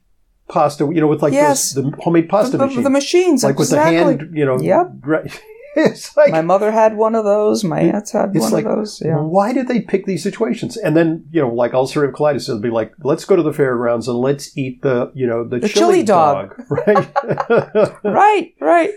pasta. 0.48 0.84
You 0.84 1.00
know, 1.00 1.06
with 1.08 1.22
like 1.22 1.32
Yes. 1.32 1.72
those, 1.72 1.84
the 1.84 1.96
homemade 2.02 2.28
pasta 2.28 2.52
the, 2.52 2.58
the, 2.58 2.66
machines 2.66 2.84
the 2.84 2.90
machines. 2.90 3.44
like 3.44 3.58
exactly. 3.58 4.04
with 4.04 4.18
the 4.18 4.24
hand, 4.26 4.36
you 4.36 4.44
know. 4.44 4.60
Yep. 4.60 4.92
It's 5.76 6.16
like, 6.16 6.32
My 6.32 6.40
mother 6.42 6.70
had 6.72 6.96
one 6.96 7.14
of 7.14 7.24
those. 7.24 7.62
My 7.62 7.80
aunt's 7.80 8.10
had 8.12 8.34
one 8.34 8.50
like, 8.52 8.64
of 8.64 8.76
those. 8.76 9.00
Yeah. 9.04 9.18
why 9.20 9.52
did 9.52 9.68
they 9.68 9.80
pick 9.80 10.04
these 10.04 10.22
situations? 10.22 10.76
And 10.76 10.96
then, 10.96 11.26
you 11.30 11.40
know, 11.40 11.48
like 11.54 11.72
ulcerative 11.72 12.12
colitis, 12.12 12.48
it'll 12.48 12.60
be 12.60 12.70
like, 12.70 12.92
let's 13.04 13.24
go 13.24 13.36
to 13.36 13.42
the 13.42 13.52
fairgrounds 13.52 14.08
and 14.08 14.18
let's 14.18 14.56
eat 14.58 14.82
the, 14.82 15.12
you 15.14 15.26
know, 15.26 15.44
the, 15.46 15.60
The 15.60 15.68
chili, 15.68 15.92
chili 15.98 16.02
dog. 16.02 16.56
dog. 16.56 16.66
right? 16.86 17.94
right, 18.04 18.54
right. 18.60 18.90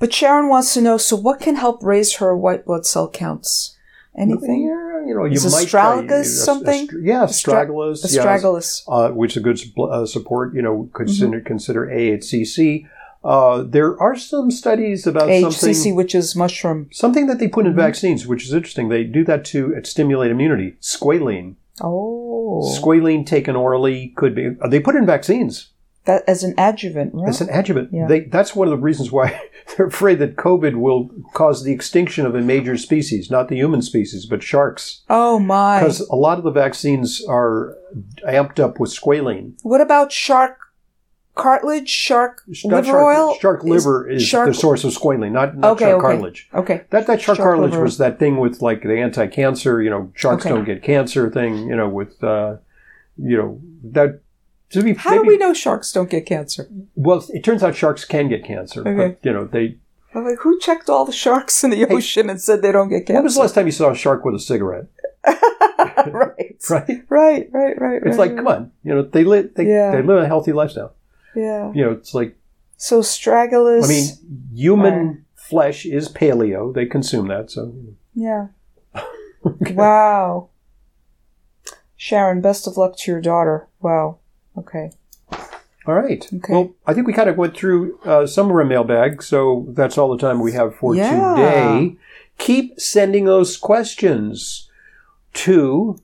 But 0.00 0.12
Sharon 0.12 0.48
wants 0.48 0.74
to 0.74 0.80
know. 0.80 0.96
So, 0.96 1.14
what 1.14 1.38
can 1.40 1.54
help 1.56 1.82
raise 1.84 2.16
her 2.16 2.36
white 2.36 2.64
blood 2.66 2.84
cell 2.84 3.08
counts? 3.08 3.76
Anything? 4.18 4.64
Yeah, 4.64 5.06
you 5.06 5.14
know, 5.14 5.24
you 5.24 5.32
Is 5.34 5.50
might 5.52 5.68
try- 5.68 6.02
astragalus 6.02 6.20
ast- 6.20 6.44
something? 6.44 6.82
ast- 6.88 6.96
yeah, 7.02 7.22
Astra- 7.22 7.54
astragalus. 7.66 8.02
yes. 8.12 8.16
Astragalus. 8.16 8.82
uh, 8.88 9.10
which 9.14 9.32
is 9.32 9.36
a 9.38 9.40
good 9.40 9.58
uh, 9.78 10.04
support. 10.04 10.54
You 10.54 10.62
know, 10.62 10.90
consider 10.92 11.38
Mm-hmm. 11.38 11.46
consider 11.46 11.86
AHCC. 11.86 12.88
Uh, 13.24 13.62
there 13.62 14.00
are 14.00 14.16
some 14.16 14.50
studies 14.50 15.06
about 15.06 15.28
HCC, 15.28 15.52
something 15.74 15.94
which 15.94 16.14
is 16.14 16.34
mushroom. 16.34 16.88
something 16.92 17.26
that 17.28 17.38
they 17.38 17.48
put 17.48 17.66
in 17.66 17.72
Mm-hmm. 17.72 17.80
vaccines, 17.80 18.26
which 18.26 18.44
is 18.44 18.52
interesting. 18.52 18.88
They 18.88 19.04
do 19.04 19.24
that 19.24 19.44
to 19.46 19.74
stimulate 19.84 20.30
immunity. 20.30 20.76
Squalene, 20.80 21.54
Oh, 21.80 22.60
squalene 22.78 23.24
taken 23.26 23.56
orally 23.56 24.12
could 24.16 24.34
be. 24.34 24.48
uh, 24.60 24.68
They 24.68 24.80
put 24.80 24.94
it 24.94 24.98
in 24.98 25.06
vaccines. 25.06 25.68
that 26.04 26.24
as 26.26 26.42
an 26.42 26.52
adjuvant, 26.58 27.14
right? 27.14 27.28
It's 27.28 27.40
an 27.40 27.48
adjuvant. 27.50 27.90
Yeah. 27.92 28.08
They, 28.08 28.20
that's 28.20 28.56
one 28.56 28.66
of 28.66 28.72
the 28.72 28.76
reasons 28.84 29.12
why 29.12 29.40
they're 29.76 29.86
afraid 29.86 30.18
that 30.18 30.34
COVID 30.34 30.74
will 30.74 31.08
cause 31.32 31.62
the 31.62 31.72
extinction 31.72 32.26
of 32.26 32.34
a 32.34 32.40
major 32.40 32.76
species, 32.76 33.30
not 33.30 33.48
the 33.48 33.54
human 33.56 33.82
species, 33.82 34.26
but 34.26 34.42
sharks. 34.42 35.02
oh 35.08 35.38
my! 35.38 35.78
Because 35.78 36.00
a 36.00 36.16
lot 36.16 36.38
of 36.38 36.44
the 36.44 36.50
vaccines 36.50 37.24
are 37.28 37.76
amped 38.26 38.58
up 38.58 38.80
with 38.80 38.90
squalene. 38.90 39.52
What 39.62 39.80
about 39.80 40.10
shark 40.10 40.58
cartilage? 41.34 41.88
Shark 41.88 42.42
Not 42.64 42.84
liver 42.84 42.86
shark, 42.86 43.16
oil? 43.18 43.34
Shark 43.40 43.64
liver 43.64 44.08
is, 44.10 44.22
shark- 44.22 44.48
the 44.48 44.54
source 44.54 44.84
of 44.84 44.92
squalene, 44.92 45.32
not, 45.32 45.56
not 45.56 45.72
Okay, 45.72 45.84
shark 45.86 45.96
okay. 45.98 46.02
cartilage. 46.12 46.48
Okay. 46.54 46.84
That 46.90 47.06
that 47.06 47.20
shark, 47.20 47.36
Shark 47.36 47.46
cartilage 47.46 47.70
liver. 47.72 47.82
was 47.84 47.98
that 47.98 48.18
thing 48.18 48.36
with 48.38 48.60
like 48.62 48.82
the 48.82 48.98
anti-cancer, 48.98 49.82
you 49.82 49.90
know, 49.90 50.10
sharks 50.14 50.44
Okay. 50.46 50.54
don't 50.54 50.64
get 50.64 50.82
cancer 50.82 51.30
thing, 51.30 51.66
you 51.68 51.76
know, 51.76 51.88
with 51.88 52.22
uh, 52.24 52.56
you 53.16 53.36
know 53.36 53.60
that. 53.92 54.20
To 54.70 54.82
be, 54.82 54.94
How 54.94 55.22
do 55.22 55.28
we 55.28 55.36
know 55.36 55.52
sharks 55.52 55.92
don't 55.92 56.08
get 56.08 56.24
cancer? 56.24 56.66
Well, 56.94 57.22
it 57.28 57.44
turns 57.44 57.62
out 57.62 57.76
sharks 57.76 58.06
can 58.06 58.28
get 58.30 58.42
cancer, 58.42 58.80
Okay. 58.80 58.96
but 58.96 59.18
you 59.22 59.30
know 59.30 59.44
they. 59.44 59.76
I'm 60.14 60.24
like, 60.24 60.38
who 60.38 60.58
checked 60.60 60.88
all 60.88 61.04
the 61.04 61.12
sharks 61.12 61.62
in 61.62 61.68
the 61.70 61.84
ocean 61.92 62.30
and 62.30 62.40
said 62.40 62.62
they 62.62 62.72
don't 62.72 62.88
get 62.88 63.00
cancer? 63.06 63.14
When 63.16 63.24
was 63.24 63.34
the 63.34 63.40
last 63.42 63.54
time 63.54 63.66
you 63.66 63.72
saw 63.72 63.90
a 63.90 63.94
shark 63.94 64.24
with 64.24 64.34
a 64.34 64.38
cigarette? 64.38 64.86
right. 66.06 66.56
Right? 66.70 67.02
Right, 67.10 67.48
right, 67.52 67.80
right. 67.80 68.02
It's 68.04 68.16
right, 68.16 68.28
like, 68.30 68.36
come 68.36 68.46
on, 68.46 68.70
you 68.84 68.94
know, 68.94 69.02
they 69.02 69.24
live 69.24 69.50
they, 69.56 69.66
Yeah. 69.66 69.90
they 69.90 70.02
live 70.02 70.22
a 70.22 70.26
healthy 70.26 70.52
lifestyle. 70.52 70.94
Yeah. 71.34 71.72
You 71.74 71.84
know, 71.84 71.92
it's 71.92 72.14
like 72.14 72.36
So 72.76 73.02
stragglers. 73.02 73.84
I 73.84 73.88
mean, 73.88 74.06
human 74.54 75.24
flesh 75.34 75.84
is 75.86 76.08
paleo; 76.08 76.72
they 76.74 76.86
consume 76.86 77.28
that. 77.28 77.50
So, 77.50 77.72
yeah. 78.14 78.48
Wow. 79.72 80.48
Sharon, 81.96 82.40
best 82.40 82.66
of 82.66 82.76
luck 82.76 82.96
to 82.98 83.10
your 83.12 83.20
daughter. 83.20 83.68
Wow. 83.80 84.18
Okay. 84.56 84.92
all 85.86 85.94
right. 85.94 86.28
Okay. 86.32 86.52
Well, 86.52 86.74
I 86.86 86.94
think 86.94 87.06
we 87.06 87.12
kind 87.12 87.28
of 87.28 87.36
went 87.36 87.56
through 87.56 87.98
uh, 88.04 88.26
some 88.26 88.46
of 88.46 88.52
our 88.52 88.64
mailbag, 88.64 89.22
so 89.22 89.66
that's 89.70 89.96
all 89.98 90.10
the 90.14 90.18
time 90.18 90.40
we 90.40 90.52
have 90.52 90.74
for 90.76 90.94
Yeah. 90.94 91.34
today. 91.36 91.96
Keep 92.38 92.80
sending 92.80 93.24
those 93.24 93.56
questions 93.56 94.68
to 95.34 95.98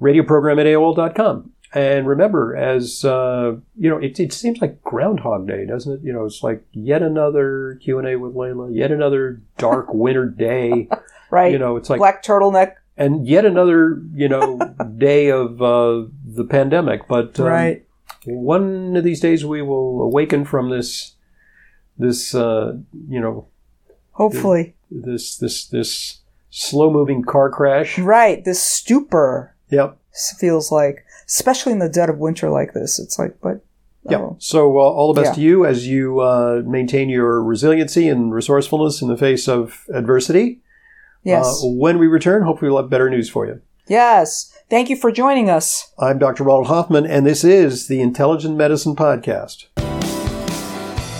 radioprogram 0.00 0.60
at 0.60 0.66
AOL.com. 0.66 1.52
And 1.76 2.08
remember, 2.08 2.56
as 2.56 3.04
uh, 3.04 3.56
you 3.76 3.90
know, 3.90 3.98
it, 3.98 4.18
it 4.18 4.32
seems 4.32 4.62
like 4.62 4.82
Groundhog 4.82 5.46
Day, 5.46 5.66
doesn't 5.66 5.92
it? 5.92 6.00
You 6.02 6.12
know, 6.12 6.24
it's 6.24 6.42
like 6.42 6.64
yet 6.72 7.02
another 7.02 7.78
Q 7.82 7.98
and 7.98 8.08
A 8.08 8.16
with 8.16 8.34
Leyla, 8.34 8.74
yet 8.74 8.90
another 8.90 9.42
dark 9.58 9.88
winter 9.92 10.24
day. 10.24 10.88
Right. 11.30 11.52
You 11.52 11.58
know, 11.58 11.76
it's 11.76 11.90
like 11.90 11.98
Black 11.98 12.24
turtleneck. 12.24 12.76
and 12.96 13.26
yet 13.28 13.44
another 13.44 14.00
you 14.14 14.26
know 14.28 14.58
day 14.96 15.28
of 15.30 15.60
uh, 15.60 16.04
the 16.24 16.44
pandemic. 16.48 17.06
But 17.08 17.38
um, 17.40 17.46
right. 17.46 17.84
one 18.24 18.96
of 18.96 19.04
these 19.04 19.20
days 19.20 19.44
we 19.44 19.60
will 19.60 20.00
awaken 20.00 20.46
from 20.46 20.70
this 20.70 21.12
this 21.98 22.34
uh, 22.34 22.78
you 23.08 23.20
know 23.20 23.48
Hopefully. 24.12 24.74
this 24.90 25.36
this 25.36 25.66
this 25.66 26.20
slow 26.48 26.90
moving 26.90 27.22
car 27.22 27.50
crash. 27.50 27.98
Right. 27.98 28.42
This 28.44 28.62
stupor 28.62 29.52
Yep. 29.68 29.98
feels 30.38 30.70
like, 30.70 31.04
especially 31.28 31.72
in 31.72 31.78
the 31.78 31.88
dead 31.88 32.08
of 32.10 32.18
winter 32.18 32.50
like 32.50 32.72
this. 32.72 32.98
It's 32.98 33.18
like, 33.18 33.36
but. 33.42 33.64
Yep. 34.08 34.20
oh. 34.20 34.36
So 34.38 34.78
uh, 34.78 34.82
all 34.82 35.12
the 35.12 35.20
best 35.22 35.32
Yeah. 35.32 35.34
to 35.34 35.40
you 35.40 35.66
as 35.66 35.88
you 35.88 36.20
uh, 36.20 36.62
maintain 36.64 37.08
your 37.08 37.42
resiliency 37.42 38.08
and 38.08 38.32
resourcefulness 38.32 39.02
in 39.02 39.08
the 39.08 39.16
face 39.16 39.48
of 39.48 39.84
adversity. 39.92 40.60
Yes. 41.24 41.44
Uh, 41.64 41.66
when 41.70 41.98
we 41.98 42.06
return, 42.06 42.42
hopefully 42.44 42.70
we'll 42.70 42.82
have 42.82 42.88
better 42.90 43.10
news 43.10 43.28
for 43.28 43.46
you. 43.46 43.60
yes. 43.88 44.52
Thank 44.70 44.90
you 44.90 44.96
for 44.96 45.10
joining 45.12 45.48
us. 45.50 45.92
I'm 45.98 46.18
Dr. 46.18 46.42
Ronald 46.44 46.66
Hoffman, 46.68 47.06
and 47.06 47.24
this 47.26 47.42
is 47.44 47.86
the 47.88 48.00
Intelligent 48.00 48.56
Medicine 48.56 48.94
Podcast. 48.96 49.66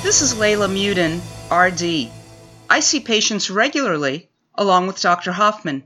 This 0.03 0.21
is 0.23 0.35
Leyla 0.35 0.69
Muedin, 0.69 1.19
RD. 1.51 2.11
I 2.71 2.81
see 2.81 3.01
patients 3.01 3.51
regularly, 3.51 4.29
along 4.57 4.87
with 4.89 5.01
Dr. 5.01 5.33
Hoffman. 5.33 5.85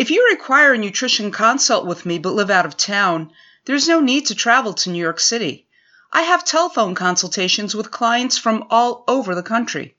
If 0.00 0.10
you 0.10 0.26
require 0.30 0.72
a 0.72 0.78
nutrition 0.78 1.30
consult 1.30 1.84
with 1.84 2.06
me 2.06 2.18
but 2.18 2.32
live 2.32 2.48
out 2.48 2.64
of 2.64 2.74
town, 2.74 3.32
there's 3.66 3.86
no 3.86 4.00
need 4.00 4.28
to 4.28 4.34
travel 4.34 4.72
to 4.72 4.88
New 4.88 4.98
York 4.98 5.20
City. 5.20 5.68
I 6.10 6.22
have 6.22 6.42
telephone 6.42 6.94
consultations 6.94 7.74
with 7.74 7.90
clients 7.90 8.38
from 8.38 8.64
all 8.70 9.04
over 9.06 9.34
the 9.34 9.42
country. 9.42 9.94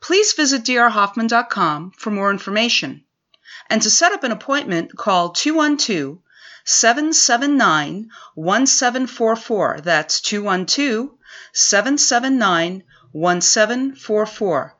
Please 0.00 0.32
visit 0.32 0.64
drhoffman.com 0.64 1.90
for 1.90 2.10
more 2.10 2.30
information. 2.30 3.04
And 3.68 3.82
to 3.82 3.90
set 3.90 4.12
up 4.12 4.24
an 4.24 4.32
appointment, 4.32 4.96
call 4.96 5.28
212 5.28 6.20
779 6.64 8.08
1744. 8.34 9.80
That's 9.82 10.22
212 10.22 11.10
779 11.52 12.82
1744. 13.12 14.76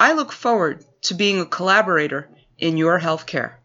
I 0.00 0.12
look 0.14 0.32
forward 0.32 0.84
to 1.02 1.14
being 1.14 1.38
a 1.38 1.46
collaborator 1.46 2.28
in 2.58 2.76
your 2.76 2.98
healthcare. 2.98 3.54